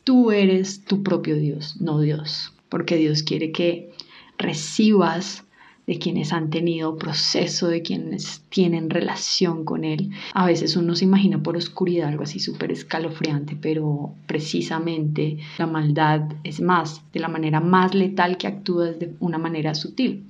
tú 0.04 0.32
eres 0.32 0.84
tu 0.84 1.02
propio 1.02 1.36
Dios, 1.36 1.80
no 1.80 2.00
Dios, 2.00 2.54
porque 2.70 2.96
Dios 2.96 3.22
quiere 3.22 3.52
que 3.52 3.92
recibas 4.38 5.44
de 5.88 5.98
quienes 5.98 6.34
han 6.34 6.50
tenido 6.50 6.98
proceso, 6.98 7.68
de 7.68 7.80
quienes 7.80 8.42
tienen 8.50 8.90
relación 8.90 9.64
con 9.64 9.84
Él. 9.84 10.10
A 10.34 10.44
veces 10.44 10.76
uno 10.76 10.94
se 10.94 11.06
imagina 11.06 11.42
por 11.42 11.56
oscuridad 11.56 12.08
algo 12.08 12.24
así 12.24 12.40
súper 12.40 12.70
escalofriante, 12.70 13.56
pero 13.58 14.12
precisamente 14.26 15.38
la 15.56 15.66
maldad 15.66 16.30
es 16.44 16.60
más, 16.60 17.00
de 17.14 17.20
la 17.20 17.28
manera 17.28 17.60
más 17.60 17.94
letal 17.94 18.36
que 18.36 18.46
actúa 18.46 18.92
de 18.92 19.14
una 19.18 19.38
manera 19.38 19.74
sutil, 19.74 20.24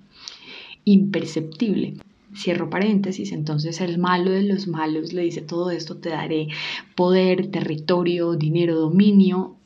imperceptible. 0.85 1.95
Cierro 2.37 2.71
paréntesis, 2.71 3.33
entonces 3.33 3.81
el 3.81 3.99
malo 3.99 4.31
de 4.31 4.45
los 4.45 4.69
malos 4.69 5.13
le 5.13 5.23
dice 5.23 5.41
todo 5.41 5.73
esto, 5.73 5.97
te 5.97 6.11
daré 6.11 6.47
poder, 6.95 7.49
territorio, 7.49 8.37
dinero, 8.37 8.77
dominio, 8.77 9.57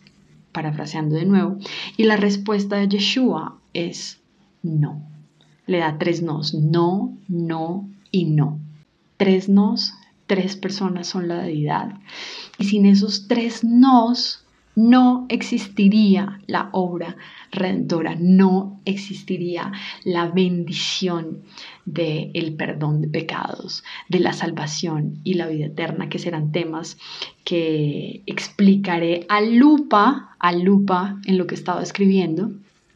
parafraseando 0.53 1.17
de 1.17 1.27
nuevo, 1.27 1.59
y 1.99 2.05
la 2.05 2.17
respuesta 2.17 2.77
de 2.77 2.89
Yeshua 2.89 3.59
es 3.75 4.23
no 4.63 5.12
le 5.73 5.79
da 5.79 5.99
tres 5.99 6.23
nos, 6.23 6.55
no, 6.55 7.17
no 7.29 7.89
y 8.11 8.27
no. 8.27 8.61
Tres 9.17 9.49
nos, 9.49 9.95
tres 10.27 10.55
personas 10.55 11.09
son 11.09 11.29
la 11.29 11.43
deidad. 11.43 11.95
Y 12.59 12.65
sin 12.65 12.87
esos 12.87 13.27
tres 13.27 13.65
nos, 13.65 14.45
no 14.77 15.27
existiría 15.29 16.41
la 16.47 16.69
obra 16.73 17.17
redentora, 17.51 18.17
no 18.19 18.81
existiría 18.85 19.73
la 20.05 20.29
bendición 20.29 21.43
del 21.85 22.31
el 22.35 22.55
perdón 22.55 23.03
de 23.03 23.09
pecados, 23.09 23.85
de 24.09 24.21
la 24.21 24.33
salvación 24.33 25.21
y 25.25 25.35
la 25.35 25.47
vida 25.47 25.67
eterna, 25.67 26.09
que 26.09 26.19
serán 26.19 26.53
temas 26.53 26.99
que 27.45 28.23
explicaré 28.27 29.27
a 29.29 29.41
lupa, 29.41 30.37
a 30.39 30.53
lupa 30.53 31.19
en 31.25 31.39
lo 31.39 31.47
que 31.47 31.55
estaba 31.55 31.83
escribiendo 31.83 32.53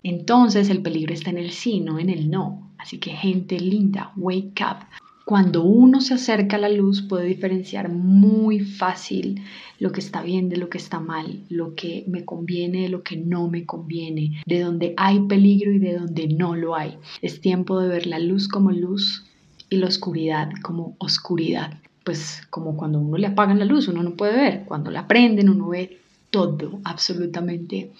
entonces 0.08 0.70
el 0.70 0.82
peligro 0.82 1.12
está 1.12 1.30
en 1.30 1.38
el 1.38 1.50
sí, 1.50 1.80
no 1.80 1.98
en 1.98 2.10
el 2.10 2.30
no. 2.30 2.65
Así 2.86 2.98
que 2.98 3.10
gente 3.10 3.58
linda, 3.58 4.12
wake 4.16 4.62
up. 4.62 4.86
Cuando 5.24 5.64
uno 5.64 6.00
se 6.00 6.14
acerca 6.14 6.54
a 6.54 6.60
la 6.60 6.68
luz 6.68 7.02
puede 7.02 7.26
diferenciar 7.26 7.88
muy 7.88 8.60
fácil 8.60 9.42
lo 9.80 9.90
que 9.90 9.98
está 9.98 10.22
bien 10.22 10.48
de 10.48 10.56
lo 10.56 10.68
que 10.68 10.78
está 10.78 11.00
mal, 11.00 11.40
lo 11.48 11.74
que 11.74 12.04
me 12.06 12.24
conviene 12.24 12.82
de 12.82 12.88
lo 12.88 13.02
que 13.02 13.16
no 13.16 13.48
me 13.48 13.66
conviene, 13.66 14.40
de 14.46 14.60
donde 14.60 14.94
hay 14.96 15.18
peligro 15.18 15.72
y 15.72 15.80
de 15.80 15.98
donde 15.98 16.28
no 16.28 16.54
lo 16.54 16.76
hay. 16.76 16.96
Es 17.22 17.40
tiempo 17.40 17.80
de 17.80 17.88
ver 17.88 18.06
la 18.06 18.20
luz 18.20 18.46
como 18.46 18.70
luz 18.70 19.24
y 19.68 19.78
la 19.78 19.88
oscuridad 19.88 20.50
como 20.62 20.94
oscuridad. 20.98 21.80
Pues 22.04 22.46
como 22.50 22.76
cuando 22.76 23.00
uno 23.00 23.16
le 23.18 23.26
apagan 23.26 23.58
la 23.58 23.64
luz, 23.64 23.88
uno 23.88 24.04
no 24.04 24.14
puede 24.14 24.36
ver. 24.36 24.64
Cuando 24.64 24.92
la 24.92 25.08
prenden, 25.08 25.48
uno 25.48 25.70
ve 25.70 25.98
todo, 26.30 26.78
absolutamente 26.84 27.90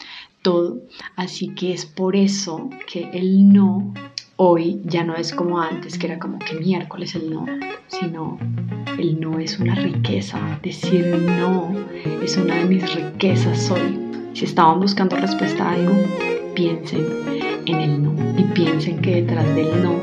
todo. 0.43 0.83
Así 1.17 1.49
que 1.57 1.73
es 1.73 1.87
por 1.87 2.15
eso 2.15 2.71
que 2.87 3.11
el 3.13 3.53
no 3.53 3.93
hoy 4.37 4.81
ya 4.85 5.05
no 5.05 5.17
es 5.17 5.33
como 5.33 5.61
antes, 5.61 5.99
que 5.99 6.07
era 6.07 6.19
como 6.19 6.39
que 6.39 6.55
miércoles 6.55 7.15
el 7.15 7.31
no, 7.31 7.47
sino 7.89 8.39
el 8.99 9.21
no 9.21 9.39
es 9.39 9.59
una 9.59 9.75
riqueza. 9.75 10.59
Decir 10.63 11.07
no 11.39 11.75
es 12.23 12.37
una 12.37 12.57
de 12.57 12.65
mis 12.67 12.95
riquezas 12.95 13.71
hoy. 13.71 13.99
Si 14.35 14.45
estaban 14.45 14.81
buscando 14.81 15.17
respuesta 15.17 15.69
a 15.69 15.73
algo, 15.73 15.95
piensen 16.55 17.07
en 17.67 17.81
el 17.81 18.03
no 18.03 18.15
y 18.39 18.45
piensen 18.45 19.01
que 19.01 19.23
detrás 19.23 19.47
del 19.55 19.83
no 19.83 20.01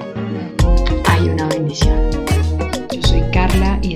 hay 1.09 1.29
una 1.29 1.47
bendición. 1.47 1.97
Yo 2.91 3.01
soy 3.01 3.21
Carla 3.31 3.79
y 3.81 3.93